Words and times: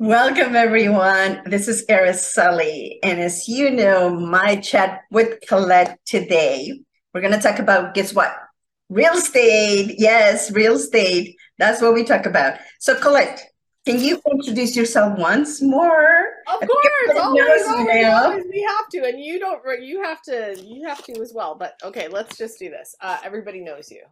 Welcome, 0.00 0.56
everyone. 0.56 1.42
This 1.44 1.68
is 1.68 1.84
Araceli. 1.90 2.98
And 3.02 3.20
as 3.20 3.46
you 3.46 3.70
know, 3.70 4.08
my 4.08 4.56
chat 4.56 5.02
with 5.10 5.46
Colette 5.46 6.00
today, 6.06 6.80
we're 7.12 7.20
going 7.20 7.34
to 7.34 7.38
talk 7.38 7.58
about 7.58 7.92
guess 7.92 8.14
what? 8.14 8.34
Real 8.88 9.12
estate. 9.12 9.96
Yes, 9.98 10.50
real 10.52 10.76
estate. 10.76 11.36
That's 11.58 11.82
what 11.82 11.92
we 11.92 12.02
talk 12.02 12.24
about. 12.24 12.58
So, 12.78 12.94
Colette, 12.98 13.42
can 13.84 14.00
you 14.00 14.22
introduce 14.32 14.74
yourself 14.74 15.18
once 15.18 15.60
more? 15.60 16.30
Of 16.46 16.60
course, 16.60 17.18
always, 17.20 17.66
always, 17.66 18.06
always, 18.06 18.44
we 18.50 18.66
have 18.66 18.88
to, 18.92 19.04
and 19.06 19.22
you 19.22 19.38
don't. 19.38 19.60
You 19.82 20.02
have 20.02 20.22
to. 20.22 20.58
You 20.64 20.88
have 20.88 21.04
to 21.04 21.20
as 21.20 21.34
well. 21.34 21.56
But 21.56 21.74
okay, 21.84 22.08
let's 22.08 22.38
just 22.38 22.58
do 22.58 22.70
this. 22.70 22.96
Uh, 23.02 23.18
everybody 23.22 23.60
knows 23.60 23.90
you. 23.90 24.04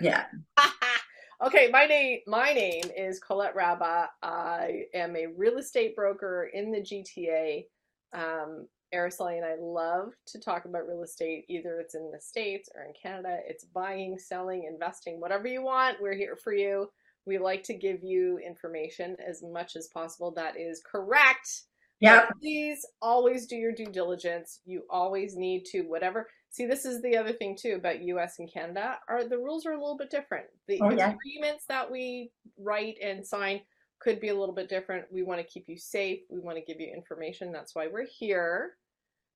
Yeah. 0.00 0.24
Okay, 1.44 1.68
my 1.70 1.84
name 1.84 2.20
my 2.26 2.54
name 2.54 2.84
is 2.96 3.18
Colette 3.18 3.54
Rabba. 3.54 4.08
I 4.22 4.84
am 4.94 5.14
a 5.16 5.26
real 5.36 5.58
estate 5.58 5.94
broker 5.94 6.48
in 6.54 6.72
the 6.72 6.80
GTA. 6.80 7.66
Um, 8.14 8.66
Araceli 8.94 9.36
and 9.36 9.44
I 9.44 9.56
love 9.60 10.12
to 10.28 10.40
talk 10.40 10.64
about 10.64 10.88
real 10.88 11.02
estate. 11.02 11.44
Either 11.50 11.78
it's 11.78 11.94
in 11.94 12.10
the 12.10 12.20
States 12.20 12.70
or 12.74 12.84
in 12.84 12.94
Canada. 13.00 13.40
It's 13.46 13.64
buying, 13.64 14.18
selling, 14.18 14.64
investing, 14.64 15.20
whatever 15.20 15.46
you 15.46 15.62
want. 15.62 16.00
We're 16.00 16.16
here 16.16 16.36
for 16.42 16.54
you. 16.54 16.88
We 17.26 17.36
like 17.36 17.64
to 17.64 17.74
give 17.74 18.02
you 18.02 18.38
information 18.38 19.14
as 19.28 19.42
much 19.42 19.76
as 19.76 19.88
possible 19.88 20.32
that 20.36 20.58
is 20.58 20.80
correct. 20.90 21.64
Yeah. 22.00 22.26
Please 22.40 22.86
always 23.02 23.46
do 23.46 23.56
your 23.56 23.72
due 23.72 23.86
diligence. 23.86 24.60
You 24.64 24.84
always 24.88 25.36
need 25.36 25.64
to, 25.72 25.82
whatever 25.82 26.28
See, 26.56 26.64
this 26.64 26.86
is 26.86 27.02
the 27.02 27.18
other 27.18 27.34
thing 27.34 27.54
too 27.54 27.74
about 27.74 28.00
U.S. 28.00 28.38
and 28.38 28.50
Canada. 28.50 28.98
Are 29.10 29.28
the 29.28 29.36
rules 29.36 29.66
are 29.66 29.72
a 29.72 29.78
little 29.78 29.98
bit 29.98 30.08
different. 30.08 30.46
The 30.66 30.80
oh, 30.80 30.88
yeah. 30.88 31.12
agreements 31.12 31.66
that 31.68 31.92
we 31.92 32.30
write 32.56 32.96
and 33.02 33.26
sign 33.26 33.60
could 33.98 34.20
be 34.20 34.28
a 34.28 34.34
little 34.34 34.54
bit 34.54 34.70
different. 34.70 35.04
We 35.12 35.22
want 35.22 35.38
to 35.38 35.46
keep 35.46 35.68
you 35.68 35.76
safe. 35.76 36.20
We 36.30 36.40
want 36.40 36.56
to 36.56 36.64
give 36.64 36.80
you 36.80 36.90
information. 36.90 37.52
That's 37.52 37.74
why 37.74 37.88
we're 37.88 38.06
here. 38.06 38.70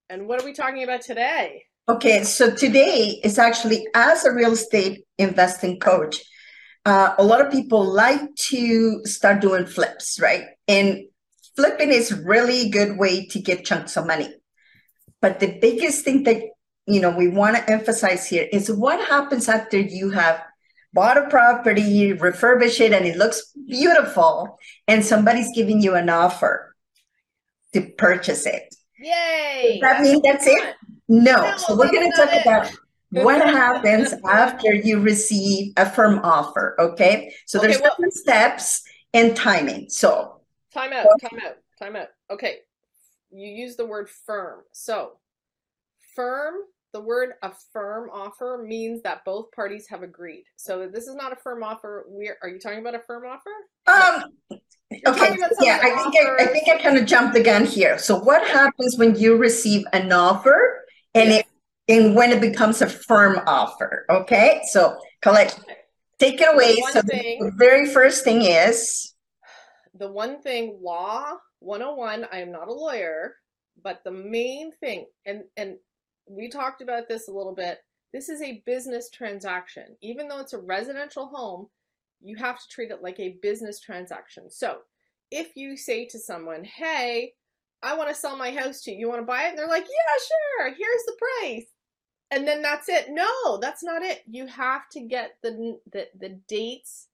And 0.09 0.29
what 0.29 0.41
are 0.41 0.47
we 0.47 0.55
talking 0.55 0.83
about 0.83 1.03
today? 1.03 1.65
Okay, 1.91 2.25
so 2.25 2.55
today 2.55 3.21
is 3.23 3.39
actually 3.39 3.87
as 3.95 4.25
a 4.25 4.33
real 4.33 4.53
estate 4.53 5.05
investing 5.19 5.79
coach. 5.79 6.23
Uh, 6.87 7.17
a 7.19 7.23
lot 7.23 7.45
of 7.45 7.53
people 7.53 7.85
like 7.85 8.35
to 8.37 9.05
start 9.05 9.43
doing 9.43 9.67
flips, 9.67 10.19
right? 10.23 10.45
And 10.67 11.03
flipping 11.55 11.91
is 11.91 12.15
really 12.15 12.71
good 12.71 12.97
way 12.97 13.27
to 13.27 13.43
get 13.43 13.67
chunks 13.67 13.99
of 13.99 14.07
money. 14.07 14.33
But 15.21 15.39
the 15.39 15.59
biggest 15.61 16.03
thing 16.03 16.23
that 16.23 16.45
you 16.93 17.01
know 17.01 17.11
we 17.11 17.29
want 17.29 17.57
to 17.57 17.71
emphasize 17.71 18.27
here 18.27 18.49
is 18.53 18.71
what 18.71 19.07
happens 19.09 19.49
after 19.49 19.79
you 19.79 20.11
have 20.11 20.43
bought 20.93 21.17
a 21.17 21.29
property, 21.29 22.13
refurbish 22.13 22.81
it, 22.81 22.93
and 22.93 23.07
it 23.07 23.17
looks 23.17 23.53
beautiful, 23.69 24.59
and 24.89 25.05
somebody's 25.05 25.51
giving 25.55 25.81
you 25.81 25.95
an 25.95 26.09
offer 26.09 26.75
to 27.73 27.83
purchase 27.83 28.47
it. 28.47 28.75
Yay! 28.99 29.79
Does 29.81 29.81
that 29.81 30.03
mean 30.03 30.21
that's 30.25 30.47
it? 30.47 30.75
No. 31.09 31.37
no 31.43 31.57
so 31.57 31.77
we're 31.77 31.91
going 31.91 32.11
to 32.11 32.17
talk 32.17 32.33
it. 32.33 32.43
about 32.43 32.71
what 33.11 33.41
happens 33.41 34.15
after 34.29 34.75
you 34.75 35.01
receive 35.01 35.73
a 35.77 35.89
firm 35.89 36.21
offer. 36.23 36.77
Okay. 36.79 37.35
So 37.47 37.59
okay, 37.59 37.69
there's 37.69 37.81
well, 37.81 37.91
different 37.91 38.15
steps 38.15 38.83
and 39.13 39.37
timing. 39.37 39.89
So 39.89 40.41
time 40.73 40.93
out, 40.93 41.07
time 41.21 41.41
out, 41.45 41.57
time 41.79 41.97
out. 41.97 42.09
Okay. 42.31 42.59
You 43.33 43.49
use 43.49 43.77
the 43.77 43.87
word 43.87 44.09
firm. 44.09 44.61
So 44.73 45.13
firm 46.15 46.55
the 46.93 47.01
word 47.01 47.31
a 47.43 47.53
firm 47.73 48.11
offer 48.13 48.65
means 48.67 49.03
that 49.03 49.25
both 49.25 49.51
parties 49.53 49.87
have 49.89 50.03
agreed. 50.03 50.45
So 50.57 50.89
this 50.89 51.07
is 51.07 51.15
not 51.15 51.33
a 51.33 51.37
firm 51.37 51.63
offer. 51.63 52.05
We're 52.09 52.37
are 52.43 52.49
you 52.49 52.59
talking 52.59 52.81
about 52.81 52.95
a 52.95 53.01
firm 53.01 53.25
offer? 53.27 53.51
Um 53.87 54.25
okay. 55.07 55.37
Yeah, 55.61 55.79
I 55.83 56.03
think 56.03 56.15
I, 56.17 56.45
I, 56.45 56.47
think 56.47 56.69
I 56.69 56.83
kind 56.83 56.97
of 56.97 57.07
jumped 57.07 57.35
the 57.35 57.43
gun 57.43 57.65
here. 57.65 57.99
So 57.99 58.19
what 58.19 58.47
happens 58.47 58.99
when 58.99 59.17
you 59.17 59.37
receive 59.37 59.85
an 59.93 60.13
offer 60.13 60.85
and 61.15 61.31
it 61.31 61.47
and 61.89 62.15
when 62.15 62.33
it 62.33 62.41
becomes 62.41 62.83
a 62.83 62.87
firm 62.87 63.41
offer? 63.47 64.07
Okay. 64.11 64.63
So 64.71 64.99
Colette, 65.23 65.59
take 66.19 66.41
it 66.41 66.53
away. 66.53 66.77
So 66.93 67.03
thing, 67.03 67.45
the 67.45 67.53
very 67.57 67.87
first 67.87 68.25
thing 68.25 68.43
is 68.43 69.15
the 69.95 70.11
one 70.11 70.41
thing 70.43 70.79
law 70.83 71.35
101, 71.61 72.27
I 72.33 72.41
am 72.41 72.53
not 72.53 72.69
a 72.69 72.73
lawyer, 72.73 73.37
but 73.83 74.03
the 74.05 74.11
main 74.11 74.73
thing 74.73 75.07
and 75.27 75.45
and 75.57 75.77
we 76.27 76.49
talked 76.49 76.83
about 76.83 77.09
this 77.09 77.29
a 77.29 77.33
little 77.33 77.55
bit. 77.55 77.79
This 78.13 78.29
is 78.29 78.43
a 78.43 78.63
business 78.67 79.09
transaction. 79.11 79.97
Even 80.03 80.29
though 80.29 80.41
it's 80.41 80.53
a 80.53 80.59
residential 80.59 81.27
home, 81.27 81.69
you 82.21 82.37
have 82.37 82.59
to 82.59 82.69
treat 82.69 82.91
it 82.91 83.03
like 83.03 83.19
a 83.19 83.39
business 83.43 83.81
transaction. 83.81 84.51
So 84.51 84.79
if 85.31 85.57
you 85.57 85.77
say 85.77 86.07
to 86.07 86.19
someone, 86.19 86.65
hey, 86.65 87.35
I 87.83 87.97
want 87.97 88.11
to 88.11 88.15
sell 88.15 88.37
my 88.37 88.51
house 88.51 88.83
to 88.83 88.91
you, 88.91 88.99
you 88.99 89.09
want 89.09 89.21
to 89.21 89.27
buy 89.27 89.45
it? 89.45 89.51
And 89.51 89.59
they're 89.59 89.69
like, 89.69 89.85
yeah, 89.85 90.67
sure, 90.69 90.75
here's 90.77 91.05
the 91.07 91.17
price. 91.19 91.67
And 92.31 92.47
then 92.47 92.63
that's 92.63 92.89
it. 92.89 93.07
No, 93.11 93.59
that's 93.59 93.83
not 93.83 94.03
it. 94.03 94.23
You 94.29 94.47
have 94.47 94.89
to 94.93 95.01
get 95.01 95.37
the, 95.43 95.79
the, 95.91 96.09
the 96.19 96.41
dates. 96.47 97.09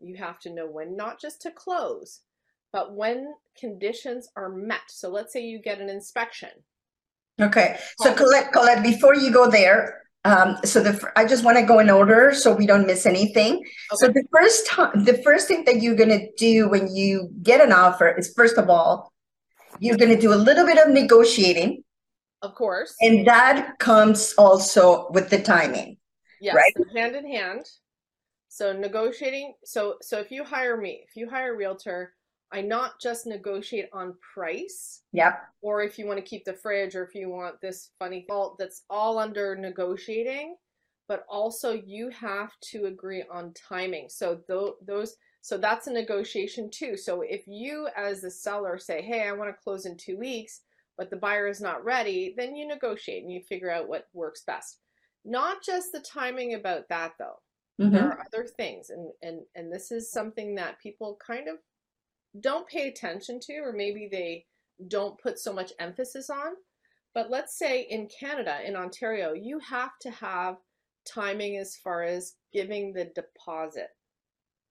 You 0.00 0.16
have 0.16 0.38
to 0.40 0.50
know 0.50 0.66
when, 0.66 0.96
not 0.96 1.20
just 1.20 1.40
to 1.42 1.50
close, 1.50 2.20
but 2.72 2.94
when 2.94 3.34
conditions 3.58 4.28
are 4.36 4.48
met. 4.48 4.80
So 4.88 5.08
let's 5.08 5.32
say 5.32 5.44
you 5.44 5.60
get 5.60 5.80
an 5.80 5.88
inspection 5.88 6.50
Okay, 7.40 7.78
so 8.00 8.12
Colette, 8.14 8.52
Colette, 8.52 8.82
before 8.82 9.14
you 9.14 9.30
go 9.30 9.48
there, 9.48 9.98
um, 10.24 10.56
so 10.64 10.82
the 10.82 11.10
I 11.16 11.24
just 11.24 11.44
want 11.44 11.58
to 11.58 11.64
go 11.64 11.78
in 11.78 11.88
order 11.88 12.34
so 12.34 12.54
we 12.54 12.66
don't 12.66 12.86
miss 12.86 13.06
anything. 13.06 13.54
Okay. 13.54 13.66
So 13.94 14.08
the 14.08 14.24
first 14.32 14.66
time, 14.66 15.04
the 15.04 15.22
first 15.22 15.48
thing 15.48 15.64
that 15.64 15.80
you're 15.80 15.94
gonna 15.94 16.26
do 16.36 16.68
when 16.68 16.94
you 16.94 17.30
get 17.42 17.60
an 17.60 17.72
offer 17.72 18.08
is 18.08 18.32
first 18.36 18.58
of 18.58 18.68
all, 18.68 19.12
you're 19.78 19.96
gonna 19.96 20.20
do 20.20 20.34
a 20.34 20.36
little 20.36 20.66
bit 20.66 20.78
of 20.78 20.92
negotiating. 20.92 21.84
Of 22.42 22.54
course. 22.54 22.94
And 23.00 23.26
that 23.26 23.78
comes 23.78 24.34
also 24.36 25.08
with 25.10 25.30
the 25.30 25.40
timing. 25.40 25.96
Yes, 26.40 26.54
right? 26.54 26.72
So 26.76 26.84
hand 26.94 27.16
in 27.16 27.26
hand. 27.26 27.64
So 28.48 28.72
negotiating. 28.72 29.54
So 29.64 29.96
so 30.02 30.18
if 30.18 30.30
you 30.30 30.44
hire 30.44 30.76
me, 30.76 31.04
if 31.08 31.16
you 31.16 31.30
hire 31.30 31.54
a 31.54 31.56
realtor, 31.56 32.14
I 32.50 32.62
not 32.62 33.00
just 33.00 33.26
negotiate 33.26 33.88
on 33.92 34.14
price. 34.34 35.02
Yep. 35.12 35.42
Or 35.60 35.82
if 35.82 35.98
you 35.98 36.06
want 36.06 36.18
to 36.18 36.24
keep 36.24 36.44
the 36.44 36.54
fridge 36.54 36.94
or 36.94 37.04
if 37.04 37.14
you 37.14 37.28
want 37.28 37.60
this 37.60 37.90
funny 37.98 38.24
fault, 38.28 38.56
that's 38.58 38.84
all 38.88 39.18
under 39.18 39.54
negotiating, 39.54 40.56
but 41.08 41.24
also 41.28 41.72
you 41.72 42.08
have 42.10 42.52
to 42.70 42.86
agree 42.86 43.24
on 43.30 43.52
timing. 43.52 44.08
So 44.08 44.40
th- 44.46 44.74
those 44.86 45.16
so 45.40 45.56
that's 45.56 45.86
a 45.86 45.92
negotiation 45.92 46.68
too. 46.70 46.96
So 46.96 47.22
if 47.22 47.46
you 47.46 47.88
as 47.96 48.22
the 48.22 48.30
seller 48.30 48.78
say, 48.78 49.02
"Hey, 49.02 49.26
I 49.26 49.32
want 49.32 49.50
to 49.50 49.62
close 49.62 49.86
in 49.86 49.96
2 49.96 50.18
weeks," 50.18 50.62
but 50.96 51.10
the 51.10 51.16
buyer 51.16 51.46
is 51.46 51.60
not 51.60 51.84
ready, 51.84 52.34
then 52.36 52.56
you 52.56 52.66
negotiate 52.66 53.22
and 53.22 53.32
you 53.32 53.40
figure 53.42 53.70
out 53.70 53.88
what 53.88 54.08
works 54.12 54.42
best. 54.46 54.80
Not 55.24 55.62
just 55.62 55.92
the 55.92 56.00
timing 56.00 56.54
about 56.54 56.88
that 56.88 57.12
though. 57.18 57.40
Mm-hmm. 57.80 57.94
There 57.94 58.04
are 58.06 58.26
other 58.26 58.46
things 58.46 58.90
and 58.90 59.12
and 59.22 59.42
and 59.54 59.72
this 59.72 59.92
is 59.92 60.10
something 60.10 60.54
that 60.56 60.80
people 60.80 61.18
kind 61.24 61.48
of 61.48 61.58
don't 62.40 62.68
pay 62.68 62.88
attention 62.88 63.40
to, 63.42 63.54
or 63.58 63.72
maybe 63.72 64.08
they 64.10 64.44
don't 64.88 65.18
put 65.20 65.38
so 65.38 65.52
much 65.52 65.72
emphasis 65.80 66.30
on. 66.30 66.52
But 67.14 67.30
let's 67.30 67.58
say 67.58 67.86
in 67.88 68.08
Canada, 68.20 68.58
in 68.64 68.76
Ontario, 68.76 69.32
you 69.32 69.58
have 69.60 69.92
to 70.02 70.10
have 70.10 70.56
timing 71.12 71.56
as 71.56 71.76
far 71.76 72.02
as 72.02 72.34
giving 72.52 72.92
the 72.92 73.10
deposit. 73.14 73.88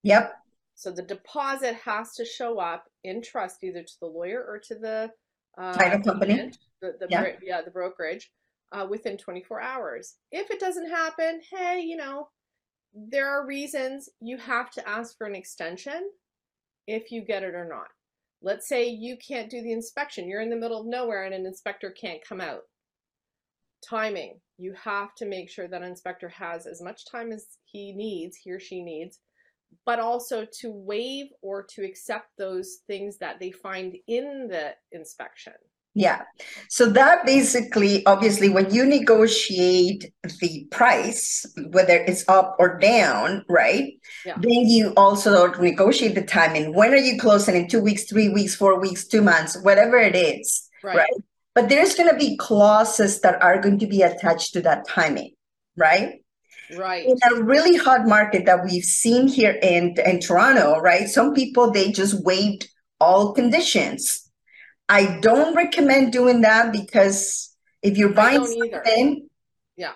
Yep. 0.04 0.34
So 0.76 0.92
the 0.92 1.02
deposit 1.02 1.76
has 1.84 2.14
to 2.16 2.26
show 2.26 2.60
up 2.60 2.86
in 3.04 3.22
trust 3.22 3.64
either 3.64 3.82
to 3.82 3.94
the 4.00 4.08
lawyer 4.08 4.46
or 4.48 4.60
to 4.68 4.76
the 4.76 5.12
uh, 5.58 5.74
title 5.74 6.02
company, 6.02 6.52
the, 6.82 6.94
the 7.00 7.08
yeah. 7.10 7.32
yeah, 7.42 7.62
the 7.64 7.72
brokerage, 7.72 8.32
uh, 8.72 8.86
within 8.88 9.18
24 9.18 9.60
hours. 9.60 10.16
If 10.32 10.52
it 10.52 10.60
doesn't 10.60 10.90
happen, 10.90 11.42
hey, 11.52 11.82
you 11.82 11.98
know, 11.98 12.30
there 12.94 13.28
are 13.28 13.46
reasons 13.46 14.10
you 14.22 14.38
have 14.38 14.70
to 14.72 14.88
ask 14.88 15.18
for 15.18 15.26
an 15.26 15.36
extension 15.36 16.10
if 16.88 17.12
you 17.12 17.22
get 17.22 17.44
it 17.44 17.54
or 17.54 17.68
not. 17.68 17.88
Let's 18.42 18.68
say 18.68 18.88
you 18.88 19.18
can't 19.18 19.50
do 19.50 19.62
the 19.62 19.72
inspection. 19.72 20.28
You're 20.28 20.42
in 20.42 20.50
the 20.50 20.56
middle 20.56 20.80
of 20.80 20.88
nowhere 20.88 21.24
and 21.26 21.34
an 21.34 21.46
inspector 21.46 21.92
can't 21.92 22.26
come 22.28 22.42
out. 22.42 22.62
Timing. 23.88 24.40
You 24.58 24.74
have 24.74 25.14
to 25.16 25.26
make 25.26 25.50
sure 25.50 25.68
that 25.68 25.84
inspector 25.84 26.30
has 26.30 26.66
as 26.66 26.82
much 26.82 27.10
time 27.10 27.32
as 27.32 27.46
he 27.66 27.94
needs, 27.94 28.38
he 28.38 28.52
or 28.52 28.60
she 28.60 28.82
needs, 28.82 29.20
but 29.86 30.00
also 30.00 30.46
to 30.60 30.72
waive 30.72 31.28
or 31.42 31.64
to 31.76 31.84
accept 31.84 32.30
those 32.38 32.80
things 32.88 33.18
that 33.18 33.40
they 33.40 33.52
find 33.52 33.98
in 34.08 34.48
the 34.48 34.74
inspection. 34.92 35.54
Yeah. 35.98 36.22
So 36.70 36.92
that 36.92 37.26
basically, 37.26 38.06
obviously, 38.06 38.50
when 38.50 38.72
you 38.72 38.86
negotiate 38.86 40.14
the 40.40 40.68
price, 40.70 41.44
whether 41.72 41.96
it's 41.96 42.24
up 42.30 42.56
or 42.60 42.78
down, 42.78 43.44
right? 43.50 43.94
Yeah. 44.24 44.36
Then 44.40 44.70
you 44.70 44.94
also 44.96 45.52
negotiate 45.54 46.14
the 46.14 46.22
timing. 46.22 46.76
When 46.76 46.94
are 46.94 46.98
you 46.98 47.20
closing 47.20 47.56
in 47.56 47.68
two 47.68 47.82
weeks, 47.82 48.04
three 48.04 48.30
weeks, 48.30 48.54
four 48.54 48.80
weeks, 48.80 49.08
two 49.08 49.24
months, 49.24 49.60
whatever 49.64 49.98
it 49.98 50.16
is, 50.16 50.70
right? 50.84 50.98
right? 50.98 51.14
But 51.56 51.68
there's 51.68 51.96
going 51.96 52.12
to 52.12 52.16
be 52.16 52.38
clauses 52.38 53.22
that 53.22 53.42
are 53.42 53.60
going 53.60 53.80
to 53.80 53.88
be 53.88 54.04
attached 54.04 54.54
to 54.54 54.62
that 54.62 54.88
timing, 54.88 55.32
right? 55.78 56.22
Right. 56.78 57.08
In 57.08 57.18
a 57.32 57.42
really 57.42 57.76
hot 57.76 58.06
market 58.06 58.46
that 58.46 58.64
we've 58.64 58.84
seen 58.84 59.28
here 59.28 59.58
in, 59.64 59.96
in 60.06 60.20
Toronto, 60.20 60.80
right? 60.80 61.10
Some 61.10 61.34
people, 61.34 61.72
they 61.72 61.92
just 61.92 62.24
waived 62.24 62.70
all 63.00 63.34
conditions. 63.34 64.27
I 64.90 65.20
don't 65.22 65.56
recommend 65.56 66.14
doing 66.14 66.42
that 66.42 66.72
because 66.72 67.56
if 67.82 67.98
you're 67.98 68.14
buying 68.14 68.46
something, 68.46 69.28
yeah, 69.76 69.94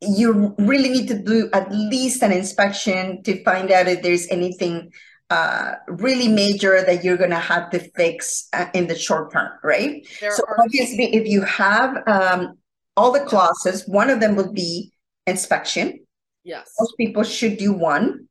you 0.00 0.54
really 0.58 0.88
need 0.88 1.08
to 1.08 1.18
do 1.18 1.48
at 1.52 1.70
least 1.72 2.22
an 2.22 2.32
inspection 2.32 3.22
to 3.24 3.42
find 3.44 3.70
out 3.70 3.86
if 3.86 4.02
there's 4.02 4.26
anything 4.28 4.92
uh, 5.30 5.74
really 5.88 6.28
major 6.28 6.82
that 6.82 7.04
you're 7.04 7.16
going 7.16 7.30
to 7.30 7.36
have 7.36 7.70
to 7.70 7.78
fix 7.96 8.48
uh, 8.52 8.66
in 8.74 8.86
the 8.86 8.94
short 8.94 9.32
term, 9.32 9.50
right? 9.62 10.06
There 10.20 10.30
so 10.32 10.44
are- 10.46 10.60
obviously, 10.60 11.14
if 11.14 11.26
you 11.26 11.42
have 11.42 11.96
um, 12.06 12.58
all 12.96 13.12
the 13.12 13.20
clauses, 13.20 13.86
one 13.88 14.10
of 14.10 14.20
them 14.20 14.36
would 14.36 14.54
be 14.54 14.92
inspection. 15.26 16.00
Yes, 16.44 16.70
most 16.78 16.94
people 16.98 17.24
should 17.24 17.56
do 17.56 17.72
one. 17.72 18.28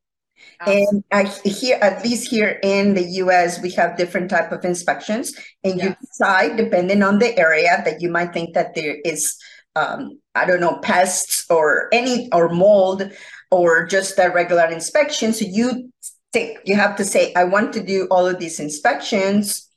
And 0.65 1.03
I, 1.11 1.23
here, 1.43 1.77
at 1.81 2.03
least 2.03 2.29
here 2.29 2.59
in 2.63 2.93
the 2.93 3.03
U.S., 3.03 3.61
we 3.61 3.71
have 3.71 3.97
different 3.97 4.29
type 4.29 4.51
of 4.51 4.63
inspections, 4.63 5.33
and 5.63 5.77
yes. 5.77 5.85
you 5.85 5.95
decide 6.07 6.57
depending 6.57 7.03
on 7.03 7.19
the 7.19 7.37
area 7.37 7.81
that 7.83 8.01
you 8.01 8.09
might 8.09 8.33
think 8.33 8.53
that 8.53 8.73
there 8.73 8.97
is, 9.03 9.35
um, 9.75 10.19
I 10.35 10.45
don't 10.45 10.61
know, 10.61 10.77
pests 10.77 11.45
or 11.49 11.89
any 11.91 12.29
or 12.31 12.49
mold 12.49 13.11
or 13.51 13.85
just 13.85 14.17
a 14.19 14.29
regular 14.29 14.67
inspection. 14.67 15.33
So 15.33 15.45
you 15.45 15.91
take, 16.31 16.59
you 16.65 16.75
have 16.75 16.95
to 16.97 17.05
say, 17.05 17.33
I 17.35 17.43
want 17.43 17.73
to 17.73 17.83
do 17.83 18.07
all 18.09 18.25
of 18.25 18.39
these 18.39 18.59
inspections. 18.59 19.69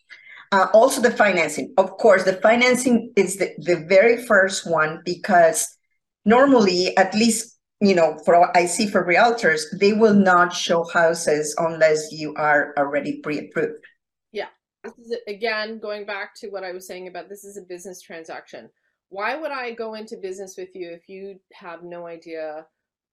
Uh, 0.53 0.69
also, 0.73 1.01
the 1.01 1.11
financing. 1.11 1.75
Of 1.77 1.99
course, 1.99 2.25
the 2.25 2.35
financing 2.35 3.13
is 3.17 3.37
the, 3.37 3.51
the 3.59 3.85
very 3.89 4.25
first 4.25 4.71
one 4.71 5.03
because 5.05 5.77
normally, 6.25 6.97
at 6.97 7.15
least 7.15 7.56
you 7.81 7.95
know, 7.95 8.19
for 8.25 8.57
I 8.57 8.67
see 8.67 8.87
for 8.87 9.05
realtors, 9.05 9.63
they 9.79 9.93
will 9.93 10.15
not 10.15 10.53
show 10.53 10.85
houses 10.85 11.55
unless 11.59 12.11
you 12.11 12.35
are 12.37 12.75
already 12.79 13.21
pre-approved. 13.21 13.85
Yeah. 14.33 14.49
This 14.83 14.95
is 14.99 15.17
again 15.29 15.79
going 15.79 16.07
back 16.07 16.35
to 16.37 16.49
what 16.49 16.65
I 16.65 16.73
was 16.73 16.87
saying 16.87 17.09
about 17.09 17.29
this 17.29 17.45
is 17.45 17.57
a 17.57 17.63
business 17.63 18.01
transaction. 18.01 18.71
Why 19.09 19.37
would 19.37 19.51
I 19.51 19.73
go 19.73 19.95
into 19.95 20.17
business 20.17 20.57
with 20.57 20.75
you 20.75 20.91
if 20.91 21.09
you 21.09 21.39
have 21.53 21.83
no 21.83 22.07
idea 22.07 22.67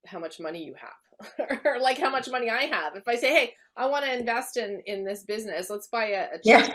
how 0.06 0.18
much 0.18 0.40
money 0.40 0.64
you 0.64 0.74
have? 0.74 1.60
or 1.64 1.78
like 1.78 1.98
how 1.98 2.10
much 2.10 2.28
money 2.28 2.50
I 2.50 2.62
have. 2.64 2.96
If 2.96 3.06
I 3.06 3.16
say, 3.16 3.32
"Hey, 3.32 3.54
I 3.76 3.86
want 3.86 4.04
to 4.04 4.18
invest 4.18 4.56
in 4.56 4.82
in 4.86 5.04
this 5.04 5.24
business. 5.24 5.70
Let's 5.70 5.88
buy 5.88 6.06
a, 6.06 6.22
a 6.24 6.38
yeah 6.42 6.74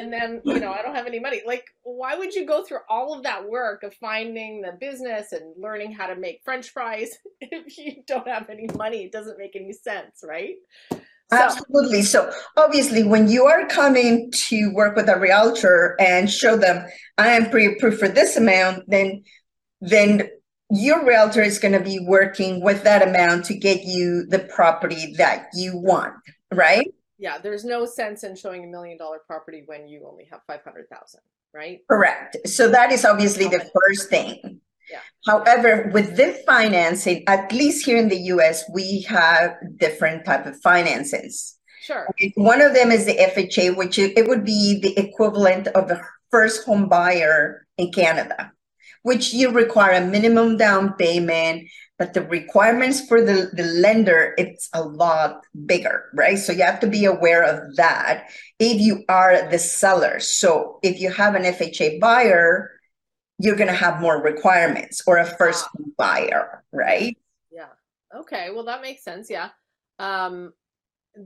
and 0.00 0.12
then 0.12 0.40
you 0.44 0.58
know 0.58 0.72
i 0.72 0.82
don't 0.82 0.94
have 0.94 1.06
any 1.06 1.20
money 1.20 1.42
like 1.46 1.64
why 1.82 2.16
would 2.16 2.34
you 2.34 2.46
go 2.46 2.64
through 2.64 2.78
all 2.88 3.14
of 3.14 3.22
that 3.22 3.48
work 3.48 3.82
of 3.82 3.94
finding 3.94 4.60
the 4.62 4.72
business 4.80 5.32
and 5.32 5.54
learning 5.56 5.92
how 5.92 6.06
to 6.06 6.16
make 6.16 6.40
french 6.44 6.70
fries 6.70 7.10
if 7.40 7.78
you 7.78 8.02
don't 8.06 8.26
have 8.26 8.48
any 8.50 8.68
money 8.76 9.04
it 9.04 9.12
doesn't 9.12 9.38
make 9.38 9.54
any 9.56 9.72
sense 9.72 10.22
right 10.26 10.54
so, 11.32 11.36
Absolutely. 11.36 12.02
So 12.02 12.32
obviously, 12.56 13.04
when 13.04 13.28
you 13.28 13.44
are 13.44 13.64
coming 13.68 14.32
to 14.48 14.72
work 14.74 14.96
with 14.96 15.08
a 15.08 15.16
realtor 15.16 15.94
and 16.00 16.28
show 16.28 16.56
them 16.56 16.84
I 17.18 17.28
am 17.28 17.50
pre-approved 17.50 18.00
for 18.00 18.08
this 18.08 18.36
amount, 18.36 18.82
then 18.88 19.22
then 19.80 20.28
your 20.70 21.04
realtor 21.04 21.42
is 21.42 21.58
going 21.58 21.74
to 21.74 21.80
be 21.80 21.98
working 22.00 22.62
with 22.62 22.84
that 22.84 23.06
amount 23.06 23.44
to 23.46 23.56
get 23.56 23.82
you 23.82 24.26
the 24.26 24.38
property 24.38 25.14
that 25.18 25.48
you 25.54 25.76
want, 25.76 26.14
right? 26.52 26.86
Yeah, 27.20 27.36
there's 27.38 27.64
no 27.64 27.84
sense 27.84 28.24
in 28.24 28.34
showing 28.34 28.64
a 28.64 28.66
million 28.66 28.96
dollar 28.96 29.18
property 29.26 29.62
when 29.66 29.86
you 29.86 30.08
only 30.10 30.24
have 30.30 30.40
500,000, 30.46 31.20
right? 31.52 31.80
Correct. 31.88 32.36
So 32.48 32.68
that 32.70 32.90
is 32.90 33.04
obviously 33.04 33.46
the 33.46 33.70
first 33.74 34.08
thing. 34.08 34.60
Yeah. 34.90 35.00
However, 35.26 35.90
with 35.92 36.16
this 36.16 36.42
financing, 36.44 37.22
at 37.28 37.52
least 37.52 37.84
here 37.84 37.98
in 37.98 38.08
the 38.08 38.16
US, 38.34 38.64
we 38.72 39.02
have 39.02 39.54
different 39.76 40.24
type 40.24 40.46
of 40.46 40.56
finances. 40.62 41.58
Sure. 41.82 42.08
One 42.36 42.62
of 42.62 42.72
them 42.72 42.90
is 42.90 43.04
the 43.04 43.16
FHA, 43.16 43.76
which 43.76 43.98
it 43.98 44.26
would 44.26 44.44
be 44.44 44.80
the 44.80 44.98
equivalent 44.98 45.68
of 45.68 45.90
a 45.90 46.02
first 46.30 46.64
home 46.64 46.88
buyer 46.88 47.66
in 47.76 47.92
Canada, 47.92 48.52
which 49.02 49.34
you 49.34 49.50
require 49.50 50.02
a 50.02 50.06
minimum 50.06 50.56
down 50.56 50.94
payment 50.94 51.68
but 52.00 52.14
the 52.14 52.22
requirements 52.22 53.06
for 53.06 53.20
the, 53.20 53.50
the 53.52 53.62
lender 53.62 54.34
it's 54.38 54.70
a 54.72 54.82
lot 54.82 55.44
bigger 55.66 56.06
right? 56.14 56.38
So 56.38 56.50
you 56.50 56.64
have 56.64 56.80
to 56.80 56.88
be 56.88 57.04
aware 57.04 57.44
of 57.44 57.76
that 57.76 58.30
if 58.58 58.80
you 58.80 59.04
are 59.08 59.48
the 59.50 59.58
seller. 59.58 60.18
So 60.18 60.80
if 60.82 60.98
you 60.98 61.12
have 61.12 61.34
an 61.34 61.42
fha 61.42 62.00
buyer 62.00 62.70
you're 63.38 63.56
going 63.56 63.68
to 63.68 63.74
have 63.74 64.00
more 64.00 64.22
requirements 64.22 65.02
or 65.06 65.18
a 65.18 65.26
first 65.26 65.66
buyer 65.98 66.64
right? 66.72 67.16
Yeah. 67.52 67.68
Okay. 68.16 68.48
Well 68.52 68.64
that 68.64 68.80
makes 68.80 69.04
sense. 69.04 69.28
Yeah. 69.30 69.50
Um 69.98 70.54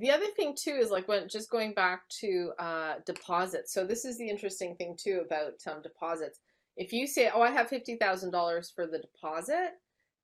the 0.00 0.10
other 0.10 0.26
thing 0.36 0.56
too 0.58 0.72
is 0.72 0.90
like 0.90 1.06
when 1.06 1.28
just 1.28 1.50
going 1.50 1.72
back 1.74 2.08
to 2.20 2.50
uh 2.58 2.94
deposits. 3.06 3.72
So 3.72 3.86
this 3.86 4.04
is 4.04 4.18
the 4.18 4.28
interesting 4.28 4.74
thing 4.74 4.96
too 5.00 5.22
about 5.24 5.52
um, 5.72 5.82
deposits. 5.82 6.40
If 6.76 6.92
you 6.92 7.06
say 7.06 7.30
oh 7.32 7.42
i 7.42 7.52
have 7.52 7.70
$50000 7.70 8.74
for 8.74 8.88
the 8.88 8.98
deposit 8.98 9.74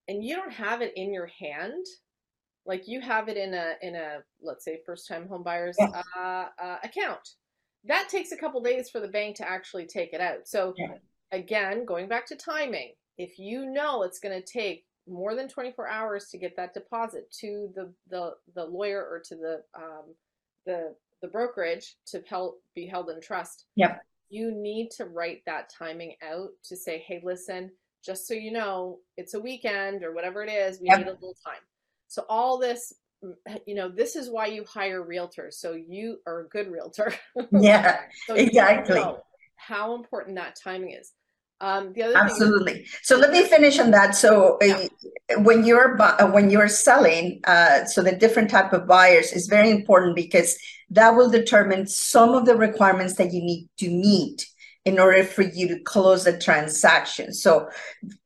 and 0.09 0.25
you 0.25 0.37
don't 0.37 0.53
have 0.53 0.83
it 0.83 0.93
in 0.97 1.13
your 1.13 1.27
hand 1.27 1.85
like 2.67 2.87
you 2.87 3.01
have 3.01 3.29
it 3.29 3.37
in 3.37 3.55
a 3.55 3.73
in 3.83 3.95
a 3.95 4.19
let's 4.43 4.65
say 4.65 4.81
first 4.85 5.09
time 5.09 5.27
home 5.29 5.43
buyers 5.43 5.77
yeah. 5.79 6.03
uh, 6.19 6.47
uh, 6.63 6.77
account 6.85 7.29
that 7.85 8.09
takes 8.09 8.33
a 8.33 8.37
couple 8.37 8.61
days 8.63 8.91
for 8.91 9.01
the 9.01 9.09
bank 9.09 9.37
to 9.37 9.49
actually 9.49 9.87
take 9.87 10.13
it 10.13 10.21
out 10.21 10.47
so 10.47 10.75
yeah. 10.77 10.95
again 11.33 11.85
going 11.85 12.09
back 12.09 12.27
to 12.27 12.37
timing 12.37 12.93
if 13.19 13.39
you 13.39 13.67
know 13.67 14.03
it's 14.03 14.21
going 14.21 14.39
to 14.39 14.47
take 14.47 14.85
more 15.09 15.35
than 15.35 15.49
24 15.49 15.89
hours 15.89 16.29
to 16.31 16.39
get 16.39 16.55
that 16.57 16.75
deposit 16.75 17.31
to 17.41 17.71
the 17.75 17.93
the, 18.09 18.33
the 18.55 18.65
lawyer 18.65 19.03
or 19.03 19.21
to 19.25 19.35
the 19.37 19.63
um, 19.77 20.15
the 20.67 20.95
the 21.23 21.29
brokerage 21.29 21.97
to 22.07 22.23
help 22.29 22.63
be 22.75 22.87
held 22.87 23.11
in 23.11 23.21
trust 23.21 23.67
yep 23.77 24.01
you 24.29 24.53
need 24.53 24.91
to 24.91 25.07
write 25.07 25.43
that 25.45 25.71
timing 25.77 26.15
out 26.23 26.51
to 26.65 26.77
say 26.77 27.03
hey 27.07 27.21
listen 27.25 27.71
just 28.05 28.27
so 28.27 28.35
you 28.35 28.53
know, 28.53 28.99
it's 29.17 29.35
a 29.35 29.41
weekend 29.41 30.03
or 30.03 30.13
whatever 30.13 30.43
it 30.43 30.51
is, 30.51 30.81
we 30.81 30.89
yep. 30.89 30.99
need 30.99 31.07
a 31.09 31.13
little 31.13 31.37
time. 31.45 31.61
So 32.09 32.25
all 32.29 32.59
this, 32.59 32.93
you 33.67 33.75
know, 33.75 33.89
this 33.89 34.17
is 34.17 34.31
why 34.31 34.47
you 34.47 34.65
hire 34.65 35.05
realtors. 35.05 35.55
So 35.55 35.73
you 35.73 36.19
are 36.27 36.41
a 36.41 36.49
good 36.49 36.71
realtor. 36.71 37.15
Yeah, 37.53 38.01
so 38.27 38.35
exactly. 38.35 39.03
how 39.57 39.95
important 39.95 40.37
that 40.37 40.57
timing 40.63 40.93
is. 40.93 41.13
Um, 41.63 41.93
the 41.93 42.05
other 42.05 42.17
absolutely. 42.17 42.81
Is- 42.81 42.97
so 43.03 43.17
let 43.19 43.33
me 43.33 43.45
finish 43.45 43.79
on 43.79 43.91
that. 43.91 44.15
So 44.15 44.59
uh, 44.63 44.89
when 45.43 45.65
you're 45.65 46.01
uh, 46.01 46.31
when 46.31 46.49
you're 46.49 46.69
selling, 46.69 47.41
uh, 47.45 47.85
so 47.85 48.03
the 48.03 48.13
different 48.13 48.49
type 48.49 48.73
of 48.73 48.87
buyers 48.87 49.33
is 49.33 49.47
very 49.47 49.71
important 49.71 50.17
because 50.17 50.59
that 50.89 51.11
will 51.11 51.29
determine 51.29 51.87
some 51.87 52.31
of 52.31 52.47
the 52.47 52.57
requirements 52.57 53.17
that 53.17 53.33
you 53.33 53.43
need 53.43 53.69
to 53.79 53.91
meet 53.91 54.47
in 54.85 54.99
order 54.99 55.25
for 55.25 55.43
you 55.43 55.69
to 55.69 55.81
close 55.81 56.25
the 56.25 56.39
transaction. 56.39 57.33
So, 57.33 57.69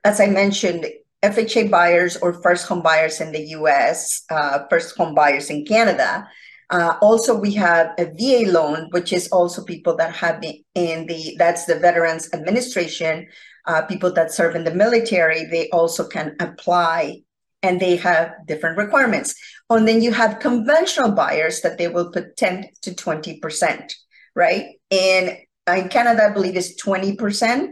as 0.05 0.21
I 0.21 0.27
mentioned, 0.27 0.87
FHA 1.23 1.71
buyers 1.71 2.17
or 2.19 2.43
first 2.43 2.67
home 2.67 2.83
buyers 2.83 3.21
in 3.21 3.33
the 3.33 3.49
US, 3.59 4.23
uh, 4.31 4.61
first 4.69 4.97
home 4.97 5.15
buyers 5.15 5.51
in 5.51 5.65
Canada. 5.65 6.29
Uh, 6.71 6.97
also, 7.01 7.35
we 7.35 7.53
have 7.55 7.93
a 7.99 8.07
VA 8.07 8.51
loan, 8.51 8.89
which 8.91 9.13
is 9.13 9.29
also 9.29 9.65
people 9.65 9.97
that 9.97 10.15
have 10.15 10.41
been 10.41 10.63
in 10.75 11.07
the, 11.07 11.35
that's 11.39 11.67
the 11.67 11.79
Veterans 11.79 12.29
Administration, 12.33 13.27
uh, 13.67 13.83
people 13.83 14.13
that 14.13 14.33
serve 14.33 14.55
in 14.55 14.65
the 14.65 14.75
military, 14.75 15.45
they 15.47 15.69
also 15.71 16.07
can 16.07 16.37
apply 16.41 17.23
and 17.63 17.81
they 17.81 17.97
have 17.97 18.35
different 18.47 18.77
requirements. 18.77 19.35
And 19.71 19.89
then 19.89 20.03
you 20.03 20.13
have 20.13 20.41
conventional 20.41 21.13
buyers 21.13 21.63
that 21.63 21.79
they 21.79 21.89
will 21.89 22.11
put 22.11 22.37
10 22.37 22.69
to 22.83 22.91
20%, 22.91 23.93
right? 24.35 24.67
And 24.91 25.39
in 25.69 25.89
Canada, 25.89 26.25
I 26.25 26.33
believe 26.33 26.57
is 26.57 26.81
20%. 26.83 27.69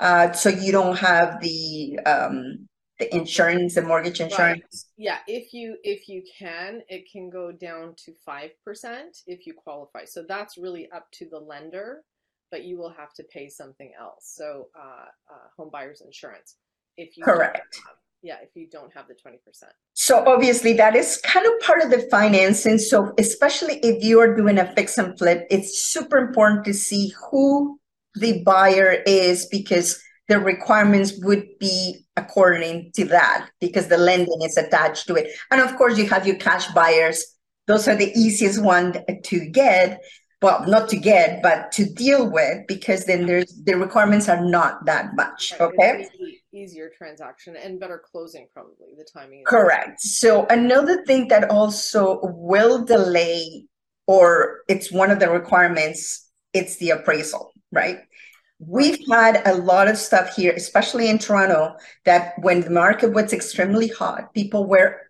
Uh, 0.00 0.32
so 0.32 0.48
you 0.48 0.72
don't 0.72 0.98
have 0.98 1.40
the 1.40 1.98
um, 2.06 2.68
the 2.98 3.14
insurance, 3.14 3.76
the 3.76 3.82
mortgage 3.82 4.20
insurance. 4.20 4.88
Right. 4.98 5.06
Yeah, 5.06 5.18
if 5.28 5.52
you 5.52 5.76
if 5.84 6.08
you 6.08 6.24
can, 6.38 6.82
it 6.88 7.04
can 7.10 7.30
go 7.30 7.52
down 7.52 7.94
to 8.04 8.12
five 8.24 8.50
percent 8.64 9.18
if 9.28 9.46
you 9.46 9.54
qualify. 9.54 10.04
So 10.04 10.24
that's 10.28 10.58
really 10.58 10.90
up 10.90 11.06
to 11.12 11.28
the 11.30 11.38
lender, 11.38 12.02
but 12.50 12.64
you 12.64 12.78
will 12.78 12.92
have 12.92 13.12
to 13.14 13.24
pay 13.32 13.48
something 13.48 13.92
else. 13.98 14.32
So 14.36 14.68
uh, 14.76 15.06
uh, 15.32 15.48
home 15.56 15.70
buyers 15.72 16.02
insurance. 16.04 16.56
If 16.96 17.16
you 17.16 17.24
correct 17.24 17.78
yeah 18.22 18.36
if 18.42 18.50
you 18.54 18.66
don't 18.66 18.92
have 18.92 19.06
the 19.08 19.14
20% 19.14 19.38
so 19.94 20.24
obviously 20.26 20.72
that 20.74 20.96
is 20.96 21.20
kind 21.22 21.46
of 21.46 21.52
part 21.60 21.82
of 21.82 21.90
the 21.90 22.08
financing. 22.10 22.78
So 22.78 23.12
especially 23.18 23.78
if 23.82 24.02
you 24.02 24.20
are 24.20 24.34
doing 24.34 24.58
a 24.58 24.72
fix 24.74 24.98
and 24.98 25.16
flip 25.18 25.46
it's 25.50 25.78
super 25.78 26.18
important 26.18 26.64
to 26.64 26.74
see 26.74 27.12
who 27.30 27.78
the 28.14 28.42
buyer 28.42 29.02
is 29.06 29.46
because 29.46 30.02
the 30.28 30.38
requirements 30.38 31.12
would 31.22 31.46
be 31.58 32.06
according 32.16 32.92
to 32.94 33.04
that 33.06 33.48
because 33.60 33.88
the 33.88 33.98
lending 33.98 34.40
is 34.42 34.56
attached 34.56 35.06
to 35.08 35.14
it. 35.14 35.30
And 35.50 35.60
of 35.60 35.76
course 35.76 35.98
you 35.98 36.08
have 36.08 36.26
your 36.26 36.36
cash 36.36 36.66
buyers. 36.68 37.24
Those 37.66 37.86
are 37.88 37.96
the 37.96 38.12
easiest 38.18 38.62
one 38.62 39.04
to 39.24 39.48
get 39.50 40.00
well 40.42 40.64
not 40.66 40.88
to 40.88 40.96
get 40.96 41.42
but 41.42 41.70
to 41.72 41.84
deal 41.84 42.30
with 42.30 42.66
because 42.66 43.04
then 43.04 43.26
there's 43.26 43.62
the 43.64 43.74
requirements 43.74 44.28
are 44.28 44.44
not 44.44 44.84
that 44.84 45.14
much 45.14 45.52
okay 45.60 46.08
easier 46.52 46.90
transaction 46.96 47.56
and 47.56 47.80
better 47.80 48.02
closing 48.10 48.46
probably 48.52 48.88
the 48.98 49.06
timing 49.12 49.42
correct 49.46 50.00
so 50.00 50.46
another 50.50 51.04
thing 51.04 51.28
that 51.28 51.50
also 51.50 52.20
will 52.22 52.84
delay 52.84 53.64
or 54.06 54.60
it's 54.68 54.90
one 54.90 55.10
of 55.10 55.20
the 55.20 55.30
requirements, 55.30 56.28
it's 56.52 56.76
the 56.76 56.90
appraisal, 56.90 57.52
right? 57.70 57.98
We've 58.58 58.98
had 59.10 59.42
a 59.46 59.54
lot 59.54 59.88
of 59.88 59.96
stuff 59.96 60.36
here, 60.36 60.52
especially 60.52 61.08
in 61.08 61.18
Toronto, 61.18 61.74
that 62.04 62.34
when 62.38 62.60
the 62.60 62.70
market 62.70 63.12
was 63.12 63.32
extremely 63.32 63.88
hot, 63.88 64.34
people 64.34 64.66
were 64.66 65.00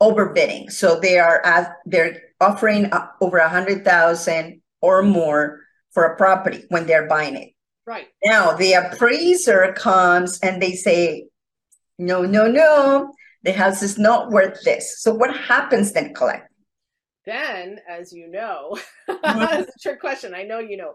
overbidding. 0.00 0.70
So 0.70 0.98
they 1.00 1.18
are 1.18 1.42
as 1.44 1.66
they're 1.84 2.22
offering 2.40 2.86
uh, 2.86 3.08
over 3.20 3.38
a 3.38 3.48
hundred 3.48 3.84
thousand 3.84 4.62
or 4.84 5.02
more 5.02 5.60
for 5.92 6.04
a 6.04 6.16
property 6.16 6.64
when 6.68 6.86
they're 6.86 7.08
buying 7.08 7.36
it. 7.36 7.50
Right. 7.86 8.08
Now 8.24 8.52
the 8.52 8.74
appraiser 8.74 9.72
comes 9.72 10.38
and 10.40 10.60
they 10.60 10.72
say, 10.72 11.26
no, 11.98 12.22
no, 12.22 12.46
no, 12.46 13.12
the 13.42 13.52
house 13.52 13.82
is 13.82 13.98
not 13.98 14.30
worth 14.30 14.62
this. 14.62 15.02
So 15.02 15.14
what 15.14 15.34
happens 15.36 15.92
then, 15.92 16.12
Colette? 16.12 16.48
Then, 17.24 17.78
as 17.88 18.12
you 18.12 18.28
know, 18.28 18.76
mm-hmm. 19.08 19.20
that's 19.38 19.74
a 19.74 19.78
trick 19.80 20.00
question. 20.00 20.34
I 20.34 20.42
know 20.42 20.58
you 20.58 20.76
know. 20.76 20.94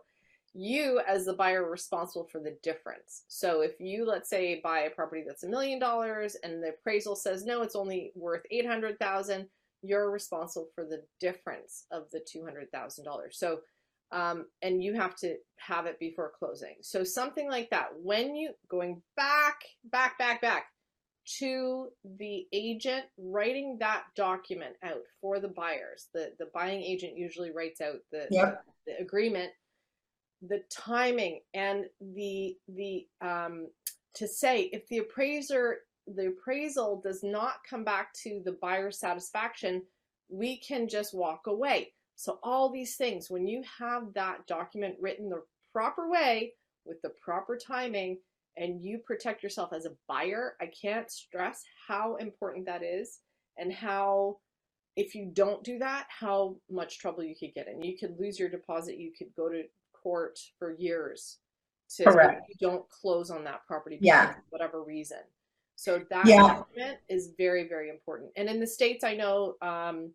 You, 0.56 1.00
as 1.08 1.26
the 1.26 1.34
buyer, 1.34 1.64
are 1.64 1.70
responsible 1.70 2.28
for 2.32 2.42
the 2.42 2.58
difference. 2.64 3.24
So, 3.28 3.62
if 3.62 3.80
you, 3.80 4.04
let's 4.04 4.32
say, 4.32 4.60
buy 4.64 4.80
a 4.82 4.90
property 4.90 5.24
that's 5.26 5.44
a 5.44 5.48
million 5.48 5.78
dollars 5.78 6.36
and 6.44 6.62
the 6.62 6.70
appraisal 6.70 7.16
says 7.16 7.46
no, 7.46 7.62
it's 7.62 7.76
only 7.76 8.12
worth 8.16 8.42
eight 8.50 8.66
hundred 8.66 8.98
thousand, 9.00 9.48
you're 9.84 10.10
responsible 10.10 10.68
for 10.74 10.86
the 10.86 11.04
difference 11.20 11.86
of 11.92 12.10
the 12.12 12.20
two 12.20 12.44
hundred 12.44 12.72
thousand 12.72 13.06
dollars. 13.06 13.38
So, 13.38 13.60
um, 14.12 14.46
and 14.62 14.84
you 14.84 14.96
have 14.96 15.16
to 15.18 15.36
have 15.58 15.86
it 15.86 16.00
before 16.00 16.32
closing. 16.38 16.76
So, 16.82 17.04
something 17.04 17.50
like 17.50 17.70
that. 17.70 17.90
When 18.02 18.36
you 18.36 18.52
going 18.70 19.02
back, 19.16 19.60
back, 19.86 20.18
back, 20.18 20.42
back 20.42 20.66
to 21.38 21.90
the 22.18 22.48
agent 22.54 23.06
writing 23.18 23.78
that 23.80 24.04
document 24.16 24.76
out 24.84 25.02
for 25.22 25.40
the 25.40 25.48
buyers. 25.48 26.08
The 26.14 26.34
the 26.40 26.48
buying 26.54 26.82
agent 26.82 27.18
usually 27.18 27.52
writes 27.52 27.82
out 27.82 27.98
the, 28.12 28.28
Yep. 28.32 28.64
the, 28.86 28.94
the 28.94 29.02
agreement, 29.04 29.52
the 30.42 30.64
timing 30.72 31.42
and 31.54 31.86
the 32.02 32.58
the 32.70 33.08
um 33.22 33.68
to 34.16 34.28
say 34.28 34.64
if 34.74 34.88
the 34.88 35.00
appraiser 35.00 35.80
the 36.08 36.28
appraisal 36.30 37.02
does 37.04 37.24
not 37.24 37.58
come 37.70 37.84
back 37.84 38.14
to 38.24 38.42
the 38.44 38.54
buyer 38.54 38.90
satisfaction, 38.90 39.84
we 40.30 40.58
can 40.58 40.88
just 40.88 41.14
walk 41.14 41.46
away. 41.46 41.94
So 42.20 42.38
all 42.44 42.70
these 42.70 42.98
things, 42.98 43.30
when 43.30 43.48
you 43.48 43.64
have 43.80 44.14
that 44.14 44.46
document 44.46 44.98
written 45.00 45.30
the 45.30 45.42
proper 45.72 46.10
way 46.10 46.52
with 46.84 47.02
the 47.02 47.12
proper 47.12 47.56
timing, 47.56 48.18
and 48.58 48.84
you 48.84 48.98
protect 48.98 49.42
yourself 49.42 49.72
as 49.72 49.86
a 49.86 49.96
buyer, 50.06 50.58
I 50.60 50.66
can't 50.66 51.10
stress 51.10 51.64
how 51.88 52.18
important 52.18 52.66
that 52.66 52.84
is 52.84 53.20
and 53.58 53.72
how 53.72 54.40
if 54.98 55.16
you 55.16 55.32
don't 55.34 55.64
do 55.64 55.80
that, 55.80 56.08
how 56.10 56.58
much 56.70 57.00
trouble 57.00 57.24
you 57.24 57.38
could 57.38 57.54
get 57.54 57.70
in. 57.70 57.82
You 57.82 57.98
could 57.98 58.20
lose 58.20 58.38
your 58.38 58.50
deposit, 58.50 58.98
you 58.98 59.14
could 59.18 59.34
go 59.38 59.48
to 59.48 59.64
court 59.94 60.40
for 60.58 60.76
years 60.78 61.38
to 61.96 62.04
Correct. 62.04 62.42
you 62.50 62.56
don't 62.60 62.84
close 62.90 63.32
on 63.32 63.46
that 63.46 63.66
property 63.66 63.98
Yeah. 64.02 64.36
whatever 64.50 64.84
reason. 64.84 65.20
So 65.78 66.00
that 66.10 66.28
Yeah. 66.28 66.48
document 66.48 67.00
is 67.08 67.32
very, 67.38 67.66
very 67.66 67.90
important. 67.90 68.34
And 68.36 68.50
in 68.50 68.60
the 68.60 68.68
States, 68.68 69.06
I 69.06 69.16
know 69.16 69.56
um, 69.62 70.14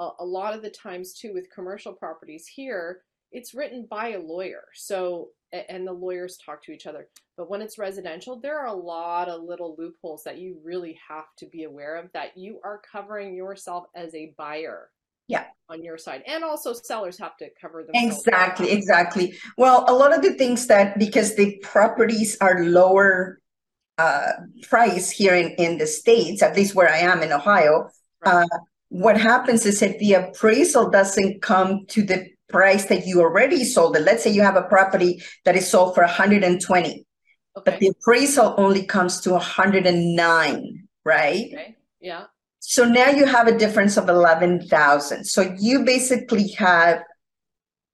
a, 0.00 0.10
a 0.20 0.24
lot 0.24 0.54
of 0.54 0.62
the 0.62 0.70
times 0.70 1.14
too 1.14 1.32
with 1.32 1.54
commercial 1.54 1.92
properties 1.92 2.46
here, 2.48 3.02
it's 3.30 3.54
written 3.54 3.86
by 3.88 4.08
a 4.08 4.18
lawyer. 4.18 4.64
So 4.74 5.28
and 5.52 5.86
the 5.86 5.92
lawyers 5.92 6.38
talk 6.44 6.62
to 6.64 6.72
each 6.72 6.86
other. 6.86 7.08
But 7.36 7.50
when 7.50 7.60
it's 7.60 7.78
residential, 7.78 8.38
there 8.38 8.58
are 8.58 8.68
a 8.68 8.72
lot 8.72 9.28
of 9.28 9.42
little 9.42 9.74
loopholes 9.76 10.22
that 10.24 10.38
you 10.38 10.56
really 10.64 10.98
have 11.08 11.24
to 11.38 11.46
be 11.46 11.64
aware 11.64 11.96
of 11.96 12.10
that 12.12 12.36
you 12.36 12.60
are 12.64 12.80
covering 12.90 13.34
yourself 13.34 13.86
as 13.94 14.14
a 14.14 14.32
buyer. 14.38 14.90
Yeah. 15.26 15.44
On 15.68 15.82
your 15.82 15.98
side. 15.98 16.22
And 16.26 16.42
also 16.42 16.72
sellers 16.72 17.18
have 17.18 17.36
to 17.36 17.48
cover 17.60 17.84
themselves. 17.84 18.18
Exactly, 18.18 18.70
exactly. 18.72 19.34
Well, 19.56 19.84
a 19.86 19.94
lot 19.94 20.12
of 20.12 20.22
the 20.22 20.34
things 20.34 20.66
that 20.66 20.98
because 20.98 21.36
the 21.36 21.56
properties 21.62 22.36
are 22.40 22.64
lower 22.64 23.40
uh, 23.98 24.32
price 24.62 25.10
here 25.10 25.34
in, 25.34 25.50
in 25.50 25.78
the 25.78 25.86
States, 25.86 26.42
at 26.42 26.56
least 26.56 26.74
where 26.74 26.88
I 26.88 26.98
am 26.98 27.22
in 27.22 27.32
Ohio, 27.32 27.90
Right. 28.24 28.44
uh, 28.44 28.58
what 28.90 29.18
happens 29.18 29.64
is 29.64 29.80
if 29.82 29.98
the 29.98 30.14
appraisal 30.14 30.90
doesn't 30.90 31.40
come 31.42 31.86
to 31.86 32.02
the 32.02 32.28
price 32.48 32.86
that 32.86 33.06
you 33.06 33.20
already 33.20 33.64
sold 33.64 33.96
it, 33.96 34.00
let's 34.02 34.22
say 34.22 34.30
you 34.30 34.42
have 34.42 34.56
a 34.56 34.62
property 34.62 35.22
that 35.44 35.56
is 35.56 35.68
sold 35.68 35.94
for 35.94 36.02
120, 36.02 37.06
but 37.54 37.78
the 37.78 37.86
appraisal 37.88 38.54
only 38.58 38.84
comes 38.84 39.20
to 39.20 39.30
109, 39.30 40.88
right? 41.04 41.46
Okay. 41.52 41.76
Yeah. 42.00 42.24
So 42.58 42.84
now 42.84 43.10
you 43.10 43.26
have 43.26 43.46
a 43.46 43.56
difference 43.56 43.96
of 43.96 44.08
11,000. 44.08 45.24
So 45.24 45.54
you 45.58 45.84
basically 45.84 46.48
have 46.58 47.02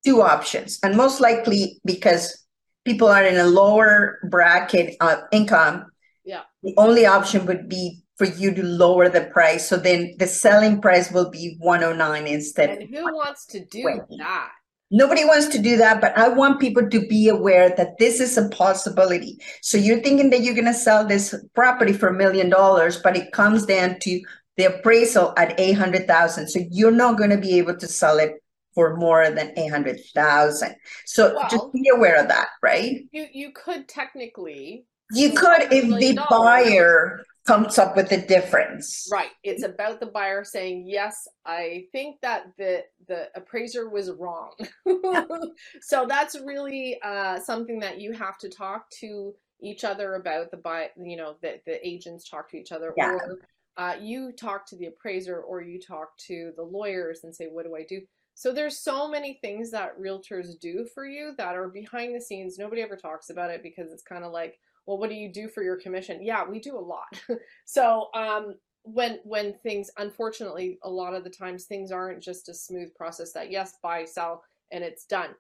two 0.05 0.23
options. 0.23 0.79
And 0.83 0.97
most 0.97 1.21
likely 1.21 1.79
because 1.85 2.47
people 2.87 3.09
are 3.09 3.25
in 3.25 3.37
a 3.37 3.45
lower 3.45 4.19
bracket 4.31 4.97
of 5.01 5.19
income, 5.31 5.87
Yeah. 6.25 6.43
the 6.63 6.73
only 6.79 7.05
option 7.05 7.45
would 7.47 7.69
be 7.69 8.03
for 8.17 8.25
you 8.27 8.55
to 8.55 8.63
lower 8.63 9.09
the 9.09 9.27
price. 9.27 9.69
So 9.69 9.77
then 9.77 10.15
the 10.19 10.27
selling 10.27 10.81
price 10.81 11.11
will 11.13 11.31
be 11.31 11.57
109 11.61 12.27
instead. 12.27 12.71
And 12.71 12.89
who 12.89 13.05
wants 13.05 13.47
to 13.47 13.65
do 13.65 13.83
120. 13.85 14.19
that? 14.19 14.51
Nobody 14.91 15.25
wants 15.25 15.49
to 15.49 15.59
do 15.59 15.77
that, 15.79 16.01
but 16.01 16.17
I 16.17 16.29
want 16.29 16.61
people 16.61 16.89
to 16.89 17.07
be 17.09 17.29
aware 17.29 17.75
that 17.77 17.99
this 17.99 18.21
is 18.21 18.39
a 18.39 18.49
possibility. 18.51 19.37
So 19.61 19.77
you're 19.77 20.01
thinking 20.01 20.31
that 20.31 20.43
you're 20.43 20.55
going 20.55 20.67
to 20.67 20.75
sell 20.75 21.05
this 21.05 21.35
property 21.55 21.93
for 21.93 22.09
a 22.09 22.15
million 22.15 22.49
dollars, 22.51 23.01
but 23.03 23.17
it 23.17 23.33
comes 23.33 23.67
down 23.67 23.99
to 24.01 24.21
the 24.57 24.65
appraisal 24.77 25.35
at 25.37 25.59
800,000. 25.59 26.49
So 26.49 26.61
you're 26.71 26.93
not 26.93 27.19
going 27.19 27.31
to 27.31 27.37
be 27.37 27.59
able 27.59 27.77
to 27.77 27.89
sell 27.89 28.19
it 28.19 28.35
for 28.75 28.97
more 28.97 29.29
than 29.31 29.53
800,000. 29.59 30.77
So 31.05 31.35
Well- 31.35 31.49
just 31.51 31.73
be 31.73 31.91
aware 31.93 32.21
of 32.21 32.29
that, 32.29 32.49
right? 32.63 33.05
You 33.11 33.27
you 33.33 33.51
could 33.53 33.89
technically 33.89 34.87
You 35.13 35.31
could 35.33 35.73
if 35.73 35.85
the 35.89 36.21
buyer 36.31 37.23
comes 37.47 37.79
up 37.79 37.97
with 37.97 38.11
a 38.13 38.27
difference. 38.27 39.09
Right. 39.11 39.31
It's 39.43 39.63
about 39.63 40.01
the 40.01 40.07
buyer 40.07 40.45
saying, 40.45 40.85
"Yes, 40.87 41.29
I 41.45 41.87
think 41.93 42.21
that 42.23 42.53
the 42.59 42.85
the 43.09 43.29
appraiser 43.35 43.89
was 43.89 44.11
wrong." 44.13 44.53
so 45.81 46.07
that's 46.09 46.39
really 46.41 47.01
uh, 47.03 47.39
something 47.41 47.79
that 47.81 48.01
you 48.01 48.13
have 48.13 48.39
to 48.39 48.49
talk 48.49 48.91
to 49.01 49.35
each 49.61 49.85
other 49.85 50.15
about. 50.15 50.51
The 50.51 50.57
buy, 50.59 50.91
you 51.03 51.17
know, 51.17 51.37
the 51.41 51.61
the 51.67 51.87
agents 51.87 52.29
talk 52.29 52.51
to 52.51 52.59
each 52.59 52.73
other, 52.73 52.93
Yeah. 52.97 53.13
or 53.13 53.39
uh, 53.77 53.95
you 54.01 54.33
talk 54.33 54.67
to 54.67 54.77
the 54.77 54.87
appraiser, 54.87 55.41
or 55.41 55.61
you 55.63 55.81
talk 55.81 56.17
to 56.27 56.53
the 56.57 56.63
lawyers 56.63 57.21
and 57.25 57.35
say, 57.35 57.47
"What 57.47 57.65
do 57.65 57.77
I 57.77 57.85
do?" 57.85 58.03
So 58.35 58.53
there's 58.53 58.79
so 58.79 59.09
many 59.09 59.39
things 59.41 59.71
that 59.71 59.99
realtors 59.99 60.61
do 60.61 60.87
for 60.95 61.07
you 61.07 61.33
that 61.39 61.57
are 61.57 61.69
behind 61.69 62.15
the 62.15 62.21
scenes. 62.21 62.59
Nobody 62.59 62.83
ever 62.83 62.95
talks 62.95 63.31
about 63.31 63.51
it 63.51 63.63
because 63.63 63.91
it's 63.91 64.03
kind 64.03 64.25
of 64.25 64.31
like, 64.31 64.59
well, 64.87 64.99
what 64.99 65.11
do 65.11 65.17
you 65.17 65.33
do 65.33 65.49
for 65.49 65.63
your 65.63 65.77
commission? 65.77 66.23
Yeah, 66.23 66.49
we 66.49 66.61
do 66.61 66.79
a 66.79 66.81
lot. 66.81 67.21
so 67.65 68.09
um, 68.15 68.55
when 68.85 69.19
when 69.25 69.55
things, 69.63 69.91
unfortunately, 69.99 70.79
a 70.85 70.91
lot 70.91 71.15
of 71.15 71.25
the 71.25 71.31
times 71.31 71.65
things 71.65 71.91
aren't 71.91 72.23
just 72.23 72.49
a 72.49 72.55
smooth 72.55 72.95
process 72.95 73.33
that 73.33 73.51
yes, 73.51 73.75
buy, 73.83 74.05
sell, 74.05 74.45
and 74.71 74.85
it's 74.85 75.05
done. 75.07 75.31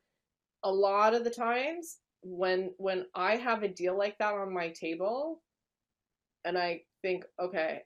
A 0.65 0.71
lot 0.71 1.15
of 1.15 1.23
the 1.25 1.31
times 1.31 1.99
when 2.23 2.73
when 2.79 3.07
I 3.15 3.37
have 3.37 3.63
a 3.63 3.69
deal 3.69 3.97
like 3.97 4.19
that 4.19 4.35
on 4.35 4.53
my 4.53 4.71
table, 4.71 5.43
and 6.45 6.59
I 6.59 6.83
think, 7.03 7.25
okay, 7.41 7.83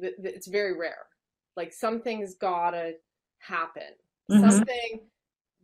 th- 0.00 0.16
th- 0.16 0.34
it's 0.34 0.48
very 0.48 0.78
rare. 0.78 1.06
Like 1.56 1.72
something's 1.72 2.34
gotta 2.36 2.94
happen. 3.38 3.92
Mhm. 4.30 4.40
Something 4.40 5.10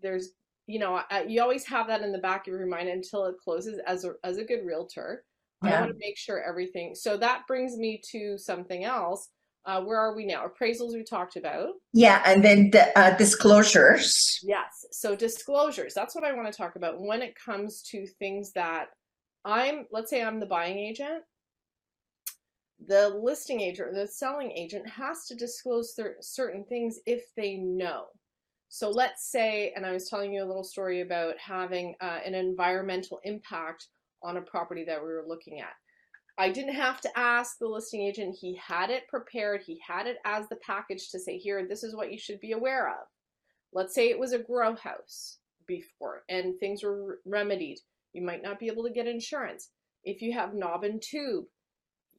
there's 0.02 0.32
you 0.66 0.78
know 0.78 1.00
I, 1.10 1.22
you 1.22 1.40
always 1.42 1.64
have 1.66 1.86
that 1.88 2.02
in 2.02 2.12
the 2.12 2.18
back 2.18 2.46
of 2.46 2.54
your 2.54 2.66
mind 2.66 2.88
until 2.88 3.26
it 3.26 3.36
closes. 3.42 3.80
As 3.86 4.04
a 4.04 4.12
as 4.24 4.38
a 4.38 4.44
good 4.44 4.64
realtor, 4.64 5.24
I 5.62 5.70
want 5.80 5.90
to 5.90 5.98
make 5.98 6.16
sure 6.16 6.42
everything. 6.42 6.94
So 6.94 7.16
that 7.16 7.46
brings 7.46 7.76
me 7.76 8.00
to 8.12 8.36
something 8.38 8.84
else. 8.84 9.28
Uh, 9.64 9.82
where 9.82 9.98
are 9.98 10.14
we 10.14 10.24
now? 10.24 10.46
Appraisals 10.46 10.92
we 10.92 11.02
talked 11.02 11.34
about. 11.36 11.70
Yeah, 11.92 12.22
and 12.24 12.44
then 12.44 12.70
the 12.70 12.96
uh, 12.96 13.16
disclosures. 13.16 14.38
Yes. 14.44 14.86
So 14.92 15.16
disclosures. 15.16 15.92
That's 15.92 16.14
what 16.14 16.22
I 16.22 16.34
want 16.34 16.50
to 16.52 16.56
talk 16.56 16.76
about 16.76 17.00
when 17.00 17.20
it 17.20 17.34
comes 17.34 17.82
to 17.90 18.06
things 18.18 18.52
that 18.52 18.88
I'm. 19.44 19.86
Let's 19.90 20.10
say 20.10 20.22
I'm 20.22 20.38
the 20.38 20.46
buying 20.46 20.78
agent. 20.78 21.24
The 22.86 23.08
listing 23.08 23.60
agent 23.60 23.88
or 23.88 23.94
the 23.94 24.06
selling 24.06 24.52
agent 24.52 24.88
has 24.88 25.24
to 25.28 25.34
disclose 25.34 25.96
cer- 25.96 26.18
certain 26.20 26.64
things 26.64 27.00
if 27.06 27.22
they 27.36 27.56
know. 27.56 28.04
So 28.68 28.90
let's 28.90 29.30
say, 29.30 29.72
and 29.76 29.86
I 29.86 29.92
was 29.92 30.08
telling 30.08 30.32
you 30.32 30.42
a 30.42 30.46
little 30.46 30.64
story 30.64 31.00
about 31.00 31.38
having 31.38 31.94
uh, 32.00 32.18
an 32.24 32.34
environmental 32.34 33.20
impact 33.24 33.86
on 34.22 34.36
a 34.36 34.42
property 34.42 34.84
that 34.84 35.00
we 35.00 35.08
were 35.08 35.24
looking 35.26 35.60
at. 35.60 35.74
I 36.38 36.50
didn't 36.50 36.74
have 36.74 37.00
to 37.02 37.18
ask 37.18 37.58
the 37.58 37.68
listing 37.68 38.02
agent. 38.02 38.36
He 38.38 38.56
had 38.56 38.90
it 38.90 39.08
prepared. 39.08 39.62
He 39.62 39.80
had 39.86 40.06
it 40.06 40.18
as 40.24 40.48
the 40.48 40.56
package 40.56 41.10
to 41.10 41.18
say, 41.18 41.38
here, 41.38 41.66
this 41.66 41.82
is 41.82 41.96
what 41.96 42.12
you 42.12 42.18
should 42.18 42.40
be 42.40 42.52
aware 42.52 42.88
of. 42.88 43.06
Let's 43.72 43.94
say 43.94 44.10
it 44.10 44.18
was 44.18 44.32
a 44.32 44.38
grow 44.38 44.74
house 44.74 45.38
before 45.66 46.22
and 46.28 46.58
things 46.58 46.82
were 46.82 47.20
remedied. 47.24 47.78
You 48.12 48.22
might 48.22 48.42
not 48.42 48.58
be 48.58 48.66
able 48.66 48.84
to 48.84 48.92
get 48.92 49.06
insurance. 49.06 49.70
If 50.04 50.22
you 50.22 50.32
have 50.32 50.54
knob 50.54 50.84
and 50.84 51.02
tube, 51.02 51.44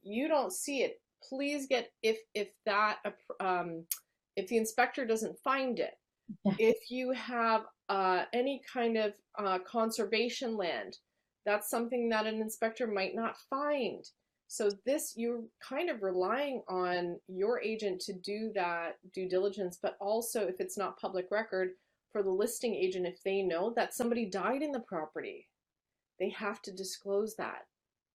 you 0.02 0.28
don't 0.28 0.52
see 0.52 0.82
it. 0.82 1.00
Please 1.28 1.66
get 1.66 1.90
if 2.02 2.18
if 2.34 2.48
that 2.64 2.98
um, 3.40 3.84
if 4.36 4.46
the 4.48 4.56
inspector 4.56 5.04
doesn't 5.04 5.38
find 5.42 5.80
it, 5.80 5.94
Yeah. 6.44 6.54
If 6.58 6.90
you 6.90 7.12
have 7.12 7.64
uh, 7.88 8.24
any 8.32 8.62
kind 8.70 8.96
of 8.96 9.14
uh, 9.38 9.58
conservation 9.60 10.56
land, 10.56 10.98
that's 11.46 11.70
something 11.70 12.08
that 12.10 12.26
an 12.26 12.40
inspector 12.40 12.86
might 12.86 13.14
not 13.14 13.36
find. 13.48 14.04
So 14.48 14.70
this 14.86 15.14
you're 15.16 15.42
kind 15.66 15.90
of 15.90 16.02
relying 16.02 16.62
on 16.68 17.20
your 17.28 17.60
agent 17.60 18.00
to 18.02 18.14
do 18.14 18.50
that 18.54 18.98
due 19.14 19.28
diligence, 19.28 19.78
but 19.80 19.96
also 20.00 20.46
if 20.46 20.60
it's 20.60 20.78
not 20.78 20.98
public 20.98 21.26
record 21.30 21.70
for 22.12 22.22
the 22.22 22.30
listing 22.30 22.74
agent, 22.74 23.06
if 23.06 23.22
they 23.22 23.42
know 23.42 23.72
that 23.76 23.94
somebody 23.94 24.24
died 24.24 24.62
in 24.62 24.72
the 24.72 24.80
property, 24.80 25.48
they 26.18 26.30
have 26.30 26.62
to 26.62 26.72
disclose 26.72 27.36
that. 27.36 27.66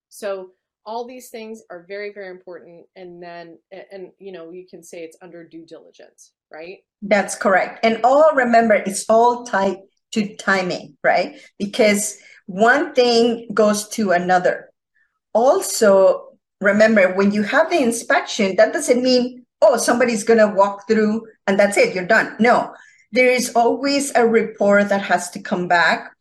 So 0.10 0.51
all 0.86 1.05
these 1.05 1.29
things 1.29 1.62
are 1.70 1.86
very, 1.88 2.12
very 2.12 2.29
important. 2.29 2.86
And 2.96 3.22
then, 3.22 3.60
and 3.91 4.12
you 4.20 4.32
know, 4.32 4.51
you 4.51 4.65
can 4.67 4.84
say 4.84 5.03
it's 5.03 5.17
under 5.22 5.43
due 5.43 5.65
diligence, 5.65 6.34
right? 6.53 6.79
That's 7.01 7.36
correct. 7.36 7.79
And 7.83 8.00
all 8.03 8.31
remember, 8.33 8.75
it's 8.75 9.05
all 9.10 9.45
tied 9.45 9.77
to 10.12 10.36
timing, 10.36 10.98
right? 11.03 11.39
Because 11.57 12.17
one 12.45 12.93
thing 12.93 13.48
goes 13.53 13.88
to 13.89 14.12
another 14.12 14.69
also 15.33 16.29
remember 16.62 17.13
when 17.13 17.31
you 17.31 17.43
have 17.43 17.69
the 17.69 17.81
inspection, 17.81 18.55
that 18.55 18.74
doesn't 18.74 19.03
mean, 19.03 19.45
oh, 19.62 19.77
somebody's 19.77 20.24
going 20.24 20.39
to 20.39 20.55
walk 20.55 20.88
through 20.88 21.25
and 21.48 21.60
that's 21.60 21.77
it, 21.77 21.93
you're 21.93 22.05
done. 22.05 22.36
No, 22.39 22.74
there 23.12 23.29
is 23.29 23.51
always 23.55 24.12
a 24.15 24.25
report 24.25 24.89
that 24.89 25.01
has 25.01 25.29
to 25.31 25.41
come 25.41 25.67
back. 25.67 26.12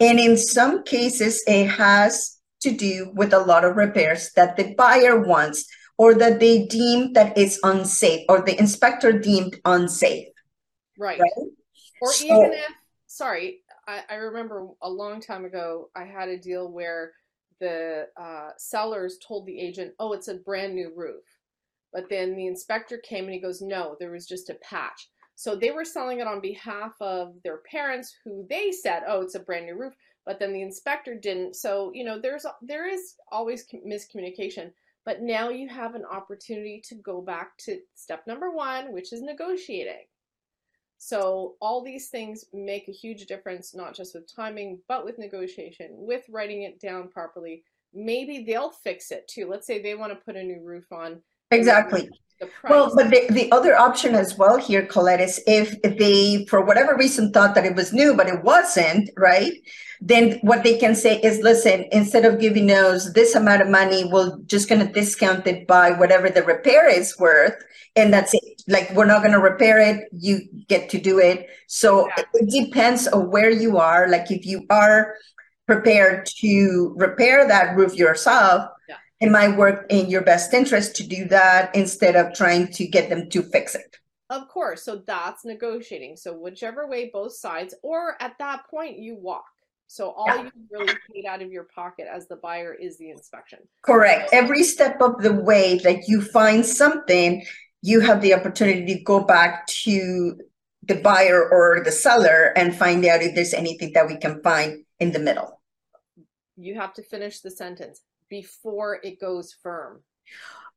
And 0.00 0.18
in 0.18 0.36
some 0.36 0.82
cases, 0.82 1.42
it 1.46 1.68
has 1.68 2.38
to 2.62 2.72
do 2.72 3.12
with 3.14 3.32
a 3.32 3.38
lot 3.38 3.64
of 3.64 3.76
repairs 3.76 4.32
that 4.34 4.56
the 4.56 4.74
buyer 4.74 5.20
wants 5.20 5.66
or 6.02 6.14
that 6.14 6.40
they 6.40 6.66
deem 6.66 7.12
it's 7.14 7.60
unsafe 7.62 8.24
or 8.28 8.40
the 8.40 8.58
inspector 8.58 9.12
deemed 9.12 9.60
unsafe. 9.64 10.26
Right. 10.98 11.20
right? 11.20 11.30
Or 12.00 12.12
so, 12.12 12.24
even 12.24 12.52
if, 12.54 12.72
sorry, 13.06 13.60
I, 13.86 14.00
I 14.10 14.14
remember 14.14 14.66
a 14.82 14.90
long 14.90 15.20
time 15.20 15.44
ago, 15.44 15.90
I 15.94 16.02
had 16.02 16.28
a 16.28 16.36
deal 16.36 16.72
where 16.72 17.12
the 17.60 18.08
uh, 18.20 18.50
sellers 18.58 19.18
told 19.24 19.46
the 19.46 19.56
agent, 19.60 19.92
oh, 20.00 20.12
it's 20.12 20.26
a 20.26 20.34
brand 20.34 20.74
new 20.74 20.90
roof. 20.92 21.22
But 21.92 22.08
then 22.10 22.34
the 22.34 22.48
inspector 22.48 22.98
came 22.98 23.26
and 23.26 23.34
he 23.34 23.38
goes, 23.38 23.62
no, 23.62 23.94
there 24.00 24.10
was 24.10 24.26
just 24.26 24.50
a 24.50 24.54
patch. 24.54 25.08
So 25.36 25.54
they 25.54 25.70
were 25.70 25.84
selling 25.84 26.18
it 26.18 26.26
on 26.26 26.40
behalf 26.40 26.94
of 27.00 27.34
their 27.44 27.60
parents 27.70 28.12
who 28.24 28.44
they 28.50 28.72
said, 28.72 29.04
oh, 29.06 29.22
it's 29.22 29.36
a 29.36 29.40
brand 29.40 29.66
new 29.66 29.78
roof. 29.78 29.94
But 30.26 30.40
then 30.40 30.52
the 30.52 30.62
inspector 30.62 31.14
didn't. 31.14 31.54
So, 31.54 31.92
you 31.94 32.02
know, 32.02 32.20
there's 32.20 32.44
there 32.60 32.88
is 32.88 33.14
always 33.30 33.66
miscommunication. 33.86 34.72
But 35.04 35.22
now 35.22 35.48
you 35.48 35.68
have 35.68 35.94
an 35.94 36.04
opportunity 36.04 36.80
to 36.88 36.94
go 36.94 37.20
back 37.20 37.56
to 37.58 37.80
step 37.94 38.26
number 38.26 38.50
one, 38.50 38.92
which 38.92 39.12
is 39.12 39.22
negotiating. 39.22 40.04
So 40.98 41.56
all 41.60 41.82
these 41.82 42.10
things 42.10 42.44
make 42.52 42.86
a 42.86 42.92
huge 42.92 43.26
difference, 43.26 43.74
not 43.74 43.94
just 43.94 44.14
with 44.14 44.32
timing, 44.32 44.78
but 44.86 45.04
with 45.04 45.18
negotiation, 45.18 45.88
with 45.92 46.24
writing 46.28 46.62
it 46.62 46.78
down 46.78 47.08
properly. 47.08 47.64
Maybe 47.92 48.44
they'll 48.44 48.70
fix 48.70 49.10
it 49.10 49.26
too. 49.26 49.48
Let's 49.48 49.66
say 49.66 49.82
they 49.82 49.96
want 49.96 50.12
to 50.12 50.24
put 50.24 50.36
a 50.36 50.42
new 50.42 50.60
roof 50.62 50.92
on. 50.92 51.20
Exactly. 51.52 52.08
Well, 52.68 52.92
but 52.94 53.10
the, 53.10 53.26
the 53.30 53.52
other 53.52 53.76
option 53.76 54.16
as 54.16 54.36
well 54.36 54.56
here, 54.56 54.84
Colette, 54.84 55.20
is 55.20 55.40
if 55.46 55.80
they, 55.82 56.44
for 56.46 56.64
whatever 56.64 56.96
reason, 56.96 57.30
thought 57.30 57.54
that 57.54 57.64
it 57.64 57.76
was 57.76 57.92
new, 57.92 58.14
but 58.14 58.26
it 58.26 58.42
wasn't, 58.42 59.10
right? 59.16 59.52
Then 60.00 60.40
what 60.42 60.64
they 60.64 60.76
can 60.76 60.96
say 60.96 61.20
is, 61.20 61.38
listen, 61.40 61.84
instead 61.92 62.24
of 62.24 62.40
giving 62.40 62.72
us 62.72 63.12
this 63.12 63.36
amount 63.36 63.62
of 63.62 63.68
money, 63.68 64.08
we're 64.10 64.36
just 64.46 64.68
going 64.68 64.84
to 64.84 64.92
discount 64.92 65.46
it 65.46 65.68
by 65.68 65.92
whatever 65.92 66.28
the 66.28 66.42
repair 66.42 66.88
is 66.88 67.16
worth. 67.18 67.54
And 67.94 68.12
that's 68.12 68.34
it. 68.34 68.62
Like, 68.66 68.90
we're 68.94 69.04
not 69.04 69.20
going 69.20 69.32
to 69.32 69.38
repair 69.38 69.78
it. 69.78 70.08
You 70.10 70.40
get 70.66 70.88
to 70.90 71.00
do 71.00 71.20
it. 71.20 71.46
So 71.68 72.08
yeah. 72.08 72.24
it 72.34 72.50
depends 72.50 73.06
on 73.06 73.30
where 73.30 73.50
you 73.50 73.78
are. 73.78 74.08
Like, 74.08 74.32
if 74.32 74.44
you 74.44 74.66
are 74.70 75.14
prepared 75.66 76.26
to 76.40 76.94
repair 76.96 77.46
that 77.46 77.76
roof 77.76 77.94
yourself, 77.94 78.68
it 79.22 79.30
might 79.30 79.56
work 79.56 79.86
in 79.88 80.10
your 80.10 80.22
best 80.22 80.52
interest 80.52 80.96
to 80.96 81.06
do 81.06 81.26
that 81.26 81.74
instead 81.76 82.16
of 82.16 82.34
trying 82.34 82.66
to 82.72 82.86
get 82.88 83.08
them 83.08 83.30
to 83.30 83.40
fix 83.40 83.76
it. 83.76 83.96
Of 84.30 84.48
course. 84.48 84.82
So 84.82 85.02
that's 85.06 85.44
negotiating. 85.44 86.16
So 86.16 86.32
whichever 86.32 86.88
way, 86.88 87.08
both 87.12 87.32
sides, 87.32 87.72
or 87.84 88.16
at 88.20 88.36
that 88.40 88.66
point, 88.68 88.98
you 88.98 89.14
walk. 89.14 89.44
So 89.86 90.10
all 90.10 90.26
yeah. 90.26 90.42
you 90.42 90.50
really 90.72 90.94
paid 91.14 91.24
out 91.24 91.40
of 91.40 91.52
your 91.52 91.68
pocket 91.72 92.08
as 92.12 92.26
the 92.26 92.36
buyer 92.36 92.74
is 92.74 92.98
the 92.98 93.10
inspection. 93.10 93.60
Correct. 93.82 94.30
Every 94.32 94.64
step 94.64 95.00
of 95.00 95.22
the 95.22 95.34
way 95.34 95.78
that 95.78 96.08
you 96.08 96.20
find 96.20 96.66
something, 96.66 97.44
you 97.80 98.00
have 98.00 98.22
the 98.22 98.34
opportunity 98.34 98.92
to 98.92 99.02
go 99.04 99.20
back 99.22 99.68
to 99.84 100.36
the 100.82 100.96
buyer 100.96 101.48
or 101.48 101.82
the 101.84 101.92
seller 101.92 102.52
and 102.56 102.74
find 102.74 103.04
out 103.04 103.22
if 103.22 103.36
there's 103.36 103.54
anything 103.54 103.92
that 103.92 104.08
we 104.08 104.16
can 104.16 104.42
find 104.42 104.84
in 104.98 105.12
the 105.12 105.20
middle. 105.20 105.60
You 106.56 106.74
have 106.74 106.92
to 106.94 107.02
finish 107.02 107.40
the 107.40 107.52
sentence 107.52 108.00
before 108.32 108.98
it 109.04 109.20
goes 109.20 109.54
firm? 109.62 110.00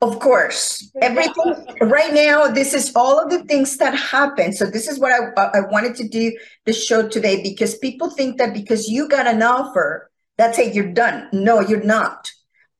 Of 0.01 0.19
course, 0.19 0.91
everything 1.01 1.55
right 1.79 2.13
now. 2.13 2.47
This 2.47 2.73
is 2.73 2.91
all 2.97 3.17
of 3.17 3.29
the 3.29 3.43
things 3.45 3.77
that 3.77 3.95
happen. 3.95 4.51
So 4.51 4.65
this 4.65 4.89
is 4.89 4.99
what 4.99 5.13
I 5.13 5.19
uh, 5.41 5.51
I 5.53 5.61
wanted 5.71 5.95
to 5.95 6.07
do 6.07 6.37
the 6.65 6.73
show 6.73 7.07
today 7.07 7.41
because 7.41 7.77
people 7.77 8.09
think 8.09 8.37
that 8.39 8.53
because 8.53 8.89
you 8.89 9.07
got 9.07 9.25
an 9.25 9.41
offer, 9.41 10.11
that's 10.37 10.59
it, 10.59 10.75
you're 10.75 10.91
done. 10.91 11.29
No, 11.31 11.61
you're 11.61 11.89
not. 11.97 12.29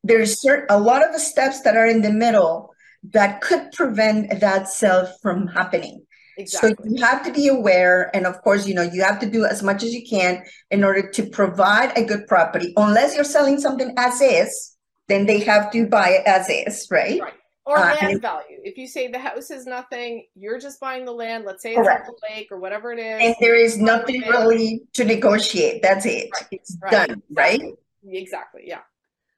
There's 0.03 0.41
certain 0.41 0.67
a 0.69 0.77
lot 0.77 1.07
of 1.07 1.13
the 1.13 1.23
steps 1.31 1.61
that 1.61 1.77
are 1.77 1.88
in 1.88 2.01
the 2.01 2.11
middle 2.11 2.75
that 3.13 3.39
could 3.39 3.71
prevent 3.71 4.41
that 4.41 4.67
sale 4.67 5.07
from 5.21 5.47
happening. 5.47 6.05
Exactly. 6.38 6.76
So 6.78 6.95
you 6.95 7.04
have 7.04 7.24
to 7.26 7.32
be 7.32 7.48
aware, 7.48 8.13
and 8.15 8.26
of 8.26 8.41
course, 8.41 8.67
you 8.67 8.74
know 8.74 8.82
you 8.82 9.04
have 9.04 9.19
to 9.19 9.30
do 9.30 9.45
as 9.45 9.63
much 9.63 9.84
as 9.84 9.93
you 9.93 10.06
can 10.08 10.43
in 10.71 10.84
order 10.84 11.10
to 11.12 11.26
provide 11.30 11.98
a 11.98 12.04
good 12.04 12.28
property. 12.28 12.74
Unless 12.78 13.15
you're 13.15 13.24
selling 13.24 13.60
something 13.60 13.93
as 13.98 14.21
is, 14.21 14.76
then 15.08 15.26
they 15.26 15.39
have 15.39 15.71
to 15.71 15.88
buy 15.88 16.10
it 16.10 16.26
as 16.26 16.50
is, 16.50 16.88
right? 16.91 17.21
Right. 17.21 17.34
Or 17.67 17.80
uh, 17.80 17.95
land 17.95 18.21
value. 18.21 18.60
If 18.63 18.78
you 18.78 18.88
say 18.88 19.08
the 19.08 19.17
house 19.17 19.50
is 19.50 19.65
nothing, 19.65 20.28
you're 20.36 20.60
just 20.60 20.80
buying 20.80 21.04
the 21.04 21.12
land. 21.12 21.45
Let's 21.45 21.63
say 21.63 21.71
it's 21.71 21.80
correct. 21.80 22.08
the 22.08 22.15
lake 22.30 22.52
or 22.52 22.60
whatever 22.60 22.93
it 22.93 23.00
is. 23.00 23.24
And 23.24 23.36
there 23.39 23.56
is 23.56 23.78
nothing 23.80 24.21
really 24.21 24.84
to 24.93 25.04
negotiate. 25.04 25.82
That's 25.82 26.06
it. 26.06 26.30
Right. 26.32 26.48
It's 26.52 26.78
right. 26.80 27.08
done, 27.08 27.24
right? 27.32 27.62
Exactly. 28.08 28.63
Yeah. 28.65 28.82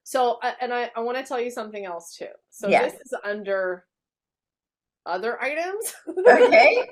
So, 0.03 0.39
uh, 0.43 0.51
and 0.59 0.73
I, 0.73 0.91
I 0.95 1.01
want 1.01 1.17
to 1.17 1.23
tell 1.23 1.39
you 1.39 1.51
something 1.51 1.85
else 1.85 2.15
too. 2.17 2.27
So 2.49 2.67
yes. 2.67 2.93
this 2.93 3.01
is 3.01 3.13
under 3.23 3.85
other 5.07 5.41
items. 5.41 5.93
Okay. 6.27 6.87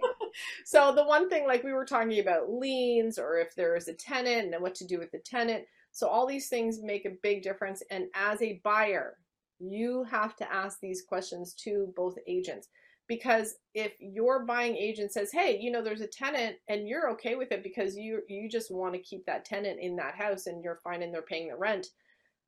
so 0.66 0.94
the 0.96 1.04
one 1.04 1.30
thing 1.30 1.46
like 1.46 1.64
we 1.64 1.74
were 1.74 1.86
talking 1.86 2.20
about 2.20 2.50
liens 2.50 3.18
or 3.20 3.38
if 3.38 3.56
there 3.56 3.76
is 3.76 3.88
a 3.88 3.94
tenant 3.94 4.54
and 4.54 4.62
what 4.62 4.76
to 4.76 4.86
do 4.86 5.00
with 5.00 5.12
the 5.12 5.20
tenant. 5.20 5.66
So 5.92 6.08
all 6.08 6.26
these 6.26 6.48
things 6.50 6.82
make 6.82 7.06
a 7.06 7.18
big 7.22 7.44
difference 7.44 7.84
and 7.92 8.06
as 8.16 8.42
a 8.42 8.62
buyer, 8.64 9.18
you 9.60 10.04
have 10.06 10.36
to 10.38 10.54
ask 10.54 10.80
these 10.80 11.04
questions 11.08 11.54
to 11.64 11.94
both 11.96 12.18
agents 12.28 12.70
because 13.08 13.56
if 13.74 13.94
your 14.00 14.46
buying 14.46 14.76
agent 14.76 15.12
says, 15.12 15.32
"Hey, 15.32 15.60
you 15.60 15.72
know 15.72 15.82
there's 15.82 16.02
a 16.02 16.08
tenant 16.08 16.58
and 16.68 16.88
you're 16.88 17.10
okay 17.12 17.36
with 17.36 17.52
it 17.52 17.64
because 17.64 17.96
you 17.96 18.22
you 18.28 18.50
just 18.50 18.72
want 18.72 18.94
to 18.94 19.00
keep 19.00 19.26
that 19.26 19.46
tenant 19.46 19.80
in 19.80 19.96
that 19.98 20.16
house 20.16 20.48
and 20.48 20.64
you're 20.64 20.80
fine 20.84 21.04
and 21.04 21.14
they're 21.14 21.22
paying 21.22 21.50
the 21.50 21.56
rent." 21.56 21.88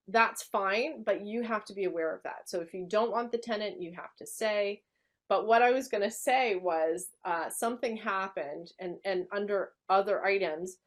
That's 0.07 0.43
fine, 0.43 1.03
but 1.03 1.25
you 1.25 1.43
have 1.43 1.65
to 1.65 1.73
be 1.73 1.83
aware 1.83 2.15
of 2.15 2.23
that. 2.23 2.49
So 2.49 2.61
if 2.61 2.73
you 2.73 2.87
don't 2.89 3.11
want 3.11 3.31
the 3.31 3.37
tenant, 3.37 3.81
you 3.81 3.91
have 3.93 4.15
to 4.17 4.25
say, 4.25 4.81
but 5.29 5.45
what 5.45 5.61
I 5.61 5.71
was 5.71 5.87
going 5.87 6.03
to 6.03 6.11
say 6.11 6.55
was 6.55 7.07
uh, 7.25 7.49
something 7.49 7.97
happened, 7.97 8.71
and, 8.79 8.97
and 9.03 9.25
under 9.31 9.71
other 9.89 10.23
items, 10.23 10.77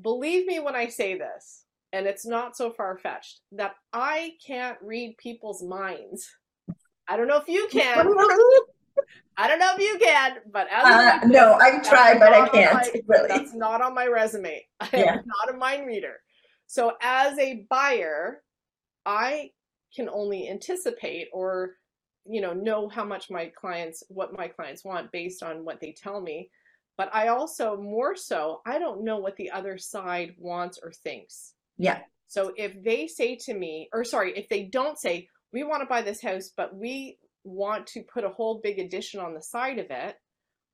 believe 0.00 0.46
me 0.46 0.58
when 0.60 0.74
I 0.74 0.88
say 0.88 1.18
this, 1.18 1.64
and 1.92 2.06
it's 2.06 2.26
not 2.26 2.56
so 2.56 2.70
far 2.70 2.96
fetched, 2.96 3.40
that 3.52 3.74
I 3.92 4.32
can't 4.46 4.78
read 4.82 5.16
people's 5.18 5.62
minds. 5.62 6.28
I 7.08 7.16
don't 7.16 7.28
know 7.28 7.38
if 7.38 7.48
you 7.48 7.68
can. 7.70 8.06
I 9.36 9.46
don't 9.46 9.60
know 9.60 9.72
if 9.76 9.80
you 9.80 9.98
can, 9.98 10.38
but 10.52 10.66
as 10.70 10.84
uh, 10.84 11.26
no, 11.26 11.54
I 11.60 11.78
try, 11.78 12.18
but 12.18 12.32
I 12.32 12.48
can't. 12.48 12.74
My, 12.74 13.00
really, 13.06 13.28
that's 13.28 13.54
not 13.54 13.80
on 13.80 13.94
my 13.94 14.06
resume. 14.06 14.66
I 14.80 14.88
yeah. 14.92 15.12
am 15.12 15.24
not 15.24 15.54
a 15.54 15.56
mind 15.56 15.86
reader. 15.86 16.16
So, 16.66 16.94
as 17.00 17.38
a 17.38 17.64
buyer, 17.70 18.42
I 19.06 19.52
can 19.94 20.08
only 20.08 20.48
anticipate 20.50 21.28
or 21.32 21.76
you 22.28 22.40
know 22.40 22.52
know 22.52 22.88
how 22.88 23.04
much 23.04 23.30
my 23.30 23.46
clients 23.46 24.02
what 24.08 24.36
my 24.36 24.48
clients 24.48 24.84
want 24.84 25.10
based 25.12 25.42
on 25.42 25.64
what 25.64 25.80
they 25.80 25.92
tell 25.92 26.20
me. 26.20 26.50
But 26.96 27.14
i 27.14 27.28
also 27.28 27.76
more 27.76 28.16
so 28.16 28.60
i 28.66 28.78
don't 28.78 29.04
know 29.04 29.18
what 29.18 29.36
the 29.36 29.50
other 29.50 29.78
side 29.78 30.34
wants 30.38 30.78
or 30.82 30.92
thinks. 30.92 31.54
Yeah. 31.76 32.00
So 32.26 32.52
if 32.56 32.82
they 32.84 33.06
say 33.06 33.36
to 33.46 33.54
me 33.54 33.88
or 33.92 34.04
sorry 34.04 34.36
if 34.36 34.48
they 34.48 34.64
don't 34.64 34.98
say 34.98 35.28
we 35.52 35.64
want 35.64 35.82
to 35.82 35.86
buy 35.86 36.02
this 36.02 36.22
house 36.22 36.50
but 36.56 36.74
we 36.74 37.18
want 37.44 37.86
to 37.88 38.02
put 38.02 38.24
a 38.24 38.28
whole 38.30 38.60
big 38.62 38.78
addition 38.78 39.20
on 39.20 39.32
the 39.32 39.42
side 39.42 39.78
of 39.78 39.86
it 39.90 40.16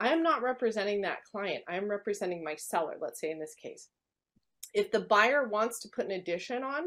i 0.01 0.09
am 0.09 0.23
not 0.23 0.43
representing 0.43 1.03
that 1.03 1.23
client. 1.31 1.63
I 1.69 1.77
am 1.77 1.89
representing 1.89 2.43
my 2.43 2.57
seller 2.57 2.97
let's 3.01 3.21
say 3.21 3.31
in 3.31 3.39
this 3.39 3.55
case. 3.55 3.89
If 4.73 4.91
the 4.91 5.01
buyer 5.01 5.47
wants 5.47 5.81
to 5.81 5.89
put 5.95 6.07
an 6.07 6.11
addition 6.11 6.65
on 6.65 6.85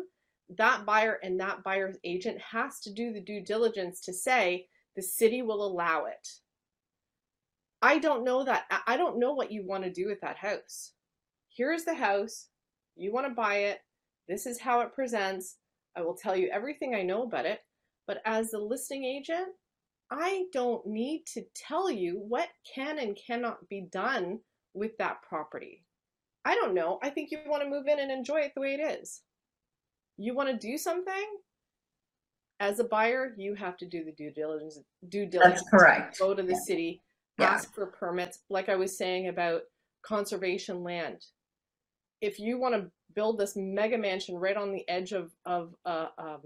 that 0.55 0.85
buyer 0.85 1.19
and 1.23 1.39
that 1.39 1.63
buyer's 1.63 1.97
agent 2.03 2.39
has 2.39 2.79
to 2.81 2.93
do 2.93 3.11
the 3.11 3.21
due 3.21 3.41
diligence 3.41 4.01
to 4.01 4.13
say 4.13 4.67
the 4.95 5.01
city 5.01 5.41
will 5.41 5.65
allow 5.65 6.05
it. 6.05 6.27
I 7.81 7.99
don't 7.99 8.23
know 8.23 8.43
that. 8.43 8.65
I 8.87 8.97
don't 8.97 9.19
know 9.19 9.33
what 9.33 9.51
you 9.51 9.65
want 9.65 9.83
to 9.83 9.91
do 9.91 10.07
with 10.07 10.21
that 10.21 10.37
house. 10.37 10.93
Here's 11.55 11.83
the 11.83 11.93
house. 11.93 12.47
You 12.95 13.13
want 13.13 13.27
to 13.27 13.33
buy 13.33 13.55
it. 13.57 13.79
This 14.27 14.45
is 14.45 14.59
how 14.59 14.81
it 14.81 14.93
presents. 14.93 15.57
I 15.95 16.01
will 16.01 16.15
tell 16.15 16.35
you 16.35 16.49
everything 16.51 16.95
I 16.95 17.03
know 17.03 17.23
about 17.23 17.45
it. 17.45 17.59
But 18.07 18.21
as 18.25 18.51
the 18.51 18.59
listing 18.59 19.03
agent, 19.03 19.49
I 20.09 20.45
don't 20.53 20.85
need 20.87 21.25
to 21.33 21.43
tell 21.55 21.91
you 21.91 22.23
what 22.27 22.47
can 22.73 22.97
and 22.97 23.17
cannot 23.27 23.67
be 23.69 23.87
done 23.91 24.39
with 24.73 24.97
that 24.97 25.21
property. 25.27 25.83
I 26.45 26.55
don't 26.55 26.73
know. 26.73 26.97
I 27.03 27.09
think 27.09 27.29
you 27.29 27.39
want 27.45 27.63
to 27.63 27.69
move 27.69 27.87
in 27.87 27.99
and 27.99 28.09
enjoy 28.09 28.37
it 28.37 28.53
the 28.55 28.61
way 28.61 28.73
it 28.75 29.01
is. 29.01 29.21
You 30.17 30.33
want 30.33 30.49
to 30.49 30.67
do 30.67 30.77
something? 30.77 31.25
As 32.59 32.79
a 32.79 32.83
buyer, 32.83 33.35
you 33.37 33.53
have 33.53 33.77
to 33.77 33.85
do 33.85 34.03
the 34.03 34.11
due 34.11 34.31
diligence. 34.31 34.79
Due 35.07 35.27
diligence. 35.27 35.61
That's 35.61 35.69
correct. 35.69 36.19
Go 36.19 36.33
to 36.33 36.41
the 36.41 36.53
yeah. 36.53 36.59
city, 36.65 37.01
yeah. 37.39 37.45
ask 37.45 37.73
for 37.73 37.85
permits. 37.85 38.39
Like 38.49 38.67
I 38.67 38.75
was 38.75 38.97
saying 38.97 39.27
about 39.27 39.61
conservation 40.01 40.83
land. 40.83 41.23
If 42.19 42.39
you 42.39 42.59
want 42.59 42.73
to 42.73 42.89
build 43.13 43.37
this 43.37 43.55
mega 43.55 43.97
mansion 43.97 44.35
right 44.35 44.57
on 44.57 44.71
the 44.71 44.87
edge 44.89 45.11
of 45.11 45.31
of 45.45 45.75
uh, 45.85 46.07
um, 46.17 46.41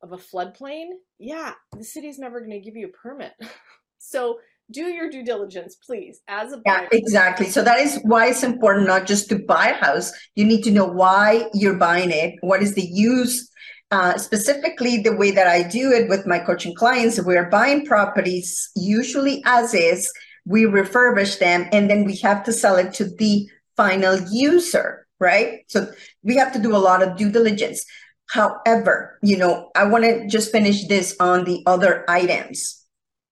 of 0.00 0.12
a 0.12 0.16
floodplain, 0.16 0.90
yeah, 1.18 1.54
the 1.76 1.84
city's 1.84 2.20
never 2.20 2.38
going 2.38 2.52
to 2.52 2.60
give 2.60 2.76
you 2.76 2.86
a 2.86 2.90
permit. 2.90 3.32
so 3.98 4.38
do 4.70 4.86
your 4.86 5.10
due 5.10 5.24
diligence, 5.24 5.76
please, 5.76 6.20
as 6.28 6.52
a 6.52 6.58
buyer. 6.58 6.88
Yeah, 6.90 6.98
exactly. 6.98 7.46
So 7.46 7.62
that 7.62 7.78
is 7.78 8.00
why 8.04 8.28
it's 8.28 8.42
important 8.42 8.86
not 8.86 9.06
just 9.06 9.28
to 9.28 9.38
buy 9.38 9.68
a 9.68 9.74
house. 9.74 10.12
You 10.34 10.44
need 10.44 10.62
to 10.64 10.70
know 10.70 10.86
why 10.86 11.48
you're 11.52 11.76
buying 11.76 12.10
it. 12.10 12.34
What 12.40 12.62
is 12.62 12.74
the 12.74 12.82
use? 12.82 13.50
Uh, 13.90 14.16
specifically, 14.16 14.98
the 14.98 15.14
way 15.14 15.30
that 15.30 15.46
I 15.46 15.62
do 15.62 15.92
it 15.92 16.08
with 16.08 16.26
my 16.26 16.38
coaching 16.38 16.74
clients, 16.74 17.20
we're 17.20 17.50
buying 17.50 17.84
properties 17.84 18.70
usually 18.74 19.42
as 19.44 19.74
is. 19.74 20.10
We 20.46 20.62
refurbish 20.62 21.38
them, 21.38 21.68
and 21.72 21.90
then 21.90 22.04
we 22.04 22.16
have 22.18 22.42
to 22.44 22.52
sell 22.52 22.76
it 22.76 22.94
to 22.94 23.04
the 23.04 23.48
final 23.76 24.18
user, 24.30 25.06
right? 25.20 25.60
So 25.68 25.92
we 26.22 26.36
have 26.36 26.52
to 26.54 26.58
do 26.58 26.74
a 26.74 26.78
lot 26.78 27.02
of 27.02 27.16
due 27.16 27.30
diligence. 27.30 27.84
However, 28.30 29.18
you 29.22 29.36
know, 29.36 29.70
I 29.76 29.84
want 29.84 30.04
to 30.04 30.26
just 30.26 30.50
finish 30.50 30.86
this 30.88 31.14
on 31.20 31.44
the 31.44 31.62
other 31.66 32.04
items 32.08 32.81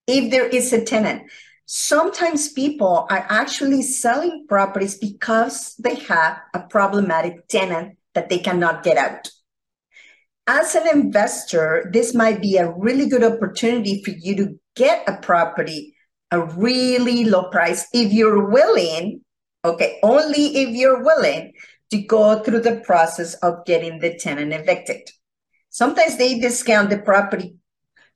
if 0.07 0.31
there 0.31 0.47
is 0.47 0.73
a 0.73 0.85
tenant. 0.85 1.31
Sometimes 1.67 2.53
people 2.53 3.07
are 3.11 3.27
actually 3.29 3.83
selling 3.83 4.47
properties 4.49 4.99
because 4.99 5.75
they 5.77 5.95
have 5.95 6.39
a 6.53 6.61
problematic 6.61 7.47
tenant 7.49 7.97
that 8.15 8.29
they 8.29 8.39
cannot 8.39 8.83
get 8.83 8.97
out. 8.97 9.29
As 10.47 10.75
an 10.75 10.89
investor, 10.89 11.89
this 11.93 12.13
might 12.13 12.41
be 12.43 12.57
a 12.57 12.73
really 12.73 13.09
good 13.09 13.23
opportunity 13.23 14.03
for 14.03 14.11
you 14.11 14.35
to 14.37 14.59
get 14.75 15.09
a 15.09 15.19
property 15.19 15.95
a 16.31 16.41
really 16.41 17.25
low 17.25 17.45
price 17.51 17.87
if 17.93 18.13
you're 18.13 18.49
willing, 18.49 19.21
okay, 19.65 19.99
only 20.03 20.57
if 20.57 20.71
you're 20.71 21.03
willing 21.03 21.53
to 21.91 21.99
go 22.03 22.43
through 22.43 22.61
the 22.61 22.77
process 22.85 23.35
of 23.35 23.65
getting 23.65 23.99
the 23.99 24.17
tenant 24.17 24.53
evicted. 24.53 25.11
Sometimes 25.71 26.17
they 26.17 26.39
discount 26.39 26.91
the 26.91 26.99
property 26.99 27.57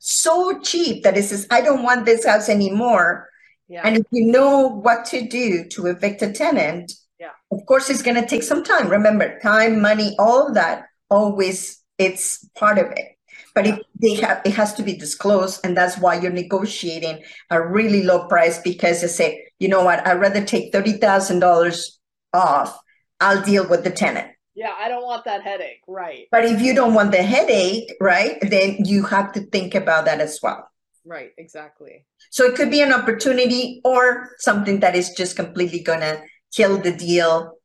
so 0.07 0.59
cheap 0.61 1.03
that 1.03 1.17
it 1.17 1.23
says, 1.23 1.47
I 1.51 1.63
don't 1.63 1.83
want 1.83 2.05
this 2.05 2.27
house 2.27 2.51
anymore. 2.51 3.31
Yeah. 3.69 3.81
And 3.85 3.97
if 3.97 4.05
you 4.11 4.27
know 4.27 4.69
what 4.69 5.07
to 5.07 5.27
do 5.27 5.65
to 5.71 5.87
evict 5.87 6.21
a 6.21 6.31
tenant, 6.31 6.93
yeah. 7.19 7.31
of 7.51 7.65
course 7.67 7.89
it's 7.89 8.03
going 8.03 8.21
to 8.21 8.27
take 8.27 8.43
some 8.43 8.63
time. 8.63 8.91
Remember, 8.91 9.39
time, 9.41 9.81
money, 9.81 10.15
all 10.19 10.47
of 10.47 10.55
that 10.55 10.85
always 11.09 11.83
it's 11.97 12.47
part 12.55 12.77
of 12.77 12.87
it. 12.91 13.17
But 13.55 13.67
if 13.67 13.79
they 14.03 14.15
have 14.17 14.43
it 14.45 14.53
has 14.55 14.75
to 14.75 14.83
be 14.83 14.95
disclosed, 14.95 15.61
and 15.65 15.77
that's 15.77 15.97
why 15.97 16.21
you're 16.21 16.33
negotiating 16.33 17.23
a 17.51 17.67
really 17.67 18.03
low 18.03 18.27
price 18.27 18.59
because 18.59 19.01
they 19.01 19.07
say, 19.07 19.47
you 19.59 19.69
know 19.69 19.85
what, 19.85 20.07
I'd 20.07 20.21
rather 20.21 20.45
take 20.45 20.73
thirty 20.73 20.95
thousand 20.95 21.39
dollars 21.39 21.99
off. 22.35 22.79
I'll 23.21 23.43
deal 23.43 23.67
with 23.67 23.85
the 23.85 23.91
tenant. 23.91 24.34
Yeah, 24.55 24.73
I 24.79 24.89
don't 24.89 25.05
want 25.05 25.25
that 25.25 25.43
headache. 25.43 25.81
Right. 25.89 26.27
But 26.31 26.45
if 26.45 26.61
you 26.61 26.75
don't 26.75 26.95
want 26.95 27.11
the 27.11 27.23
headache, 27.23 27.93
right, 28.01 28.39
then 28.41 28.85
you 28.85 29.03
have 29.05 29.33
to 29.33 29.41
think 29.41 29.75
about 29.75 30.05
that 30.05 30.21
as 30.21 30.39
well. 30.43 30.69
Right, 31.05 31.31
exactly. 31.37 32.07
So 32.31 32.45
it 32.45 32.55
could 32.55 32.71
be 32.71 32.81
an 32.81 32.93
opportunity 32.93 33.81
or 33.85 34.31
something 34.39 34.81
that 34.81 34.95
is 34.95 35.11
just 35.11 35.37
completely 35.37 35.81
going 35.81 36.01
to 36.01 36.23
kill 36.55 36.79
the 36.79 36.93
deal. 36.93 37.59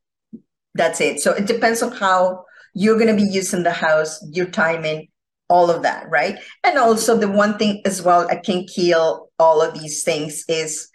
That's 0.73 0.99
it. 0.99 1.21
So 1.21 1.31
it 1.31 1.45
depends 1.45 1.81
on 1.81 1.91
how 1.91 2.43
you're 2.73 2.97
going 2.97 3.15
to 3.15 3.23
be 3.23 3.29
using 3.29 3.63
the 3.63 3.71
house, 3.71 4.19
your 4.31 4.47
timing, 4.47 5.07
all 5.47 5.71
of 5.71 5.83
that, 5.83 6.09
right? 6.09 6.37
And 6.63 6.77
also 6.77 7.17
the 7.17 7.29
one 7.29 7.57
thing 7.57 7.81
as 7.85 8.01
well 8.01 8.27
that 8.27 8.43
can 8.43 8.65
kill 8.65 9.29
all 9.39 9.61
of 9.61 9.79
these 9.79 10.03
things 10.03 10.43
is 10.47 10.88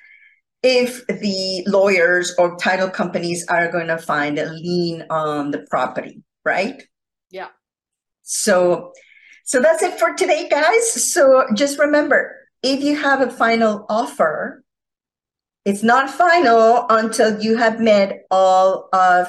if 0.65 1.07
the 1.07 1.63
lawyers 1.67 2.35
or 2.39 2.57
title 2.57 2.89
companies 2.89 3.47
are 3.49 3.71
going 3.71 3.89
to 3.89 3.99
find 3.99 4.39
a 4.39 4.51
lien 4.51 5.05
on 5.11 5.51
the 5.51 5.59
property, 5.71 6.23
right? 6.45 6.83
Yeah. 7.31 7.49
So 8.23 8.93
so 9.45 9.61
that's 9.61 9.83
it 9.83 9.99
for 9.99 10.15
today 10.15 10.49
guys. 10.49 11.13
So 11.13 11.45
just 11.55 11.79
remember, 11.79 12.35
if 12.63 12.83
you 12.83 12.97
have 12.97 13.21
a 13.21 13.31
final 13.31 13.85
offer, 13.91 14.65
it's 15.67 15.83
not 15.83 16.11
final 16.11 16.87
until 16.89 17.41
you 17.43 17.59
have 17.59 17.79
met 17.79 18.25
all 18.31 18.89
of 18.95 19.29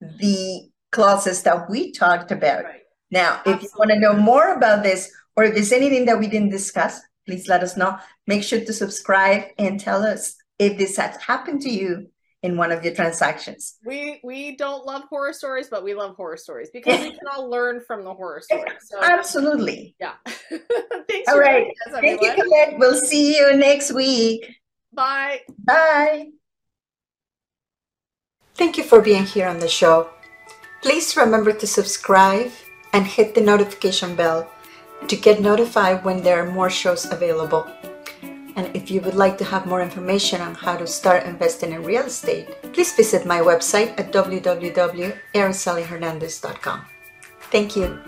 the 0.00 0.70
clauses 0.92 1.42
that 1.42 1.68
we 1.68 1.90
talked 1.90 2.30
about. 2.30 2.64
Right. 2.64 2.82
Now, 3.10 3.38
Absolutely. 3.38 3.52
if 3.54 3.62
you 3.62 3.70
want 3.76 3.90
to 3.90 3.98
know 3.98 4.12
more 4.14 4.54
about 4.54 4.84
this 4.84 5.10
or 5.36 5.44
if 5.44 5.54
there's 5.54 5.72
anything 5.72 6.04
that 6.04 6.18
we 6.18 6.28
didn't 6.28 6.50
discuss, 6.50 7.00
please 7.26 7.48
let 7.48 7.64
us 7.64 7.76
know. 7.76 7.98
Make 8.28 8.44
sure 8.44 8.60
to 8.60 8.72
subscribe 8.72 9.46
and 9.58 9.80
tell 9.80 10.04
us 10.04 10.36
if 10.60 10.76
this 10.76 10.96
has 10.98 11.16
happened 11.16 11.62
to 11.62 11.70
you 11.70 12.06
in 12.42 12.56
one 12.56 12.70
of 12.70 12.84
your 12.84 12.94
transactions. 12.94 13.76
We 13.84 14.20
we 14.22 14.56
don't 14.56 14.84
love 14.86 15.02
horror 15.10 15.32
stories, 15.32 15.68
but 15.68 15.82
we 15.82 15.94
love 15.94 16.16
horror 16.16 16.36
stories 16.36 16.70
because 16.72 17.00
we 17.00 17.10
can 17.10 17.26
all 17.32 17.48
learn 17.50 17.80
from 17.86 18.04
the 18.04 18.14
horror 18.14 18.40
stories. 18.40 18.78
So, 18.90 19.02
Absolutely. 19.02 19.94
Yeah. 20.00 20.14
Thanks. 20.24 21.28
All 21.28 21.38
right. 21.38 21.66
Us, 21.86 22.00
Thank 22.00 22.22
you, 22.22 22.32
Colette. 22.34 22.78
We'll 22.78 23.00
see 23.00 23.36
you 23.36 23.56
next 23.56 23.92
week. 23.92 24.56
Bye. 24.92 25.40
Bye. 25.58 26.30
Thank 28.54 28.76
you 28.76 28.84
for 28.84 29.00
being 29.00 29.24
here 29.24 29.48
on 29.48 29.58
the 29.60 29.68
show. 29.68 30.10
Please 30.82 31.16
remember 31.16 31.52
to 31.52 31.66
subscribe 31.66 32.50
and 32.92 33.06
hit 33.06 33.34
the 33.34 33.40
notification 33.40 34.16
bell 34.16 34.50
to 35.08 35.16
get 35.16 35.40
notified 35.40 36.04
when 36.04 36.22
there 36.22 36.42
are 36.42 36.50
more 36.50 36.70
shows 36.70 37.04
available. 37.10 37.70
And 38.56 38.74
if 38.74 38.90
you 38.90 39.02
would 39.02 39.14
like 39.14 39.36
to 39.38 39.44
have 39.44 39.66
more 39.66 39.82
information 39.82 40.40
on 40.40 40.54
how 40.54 40.76
to 40.76 40.86
start 40.86 41.24
investing 41.24 41.72
in 41.72 41.84
real 41.84 42.06
estate, 42.06 42.48
please 42.72 42.92
visit 42.92 43.26
my 43.26 43.40
website 43.40 43.92
at 43.98 44.12
www.aracelyhernandez.com. 44.12 46.86
Thank 47.50 47.76
you. 47.76 48.00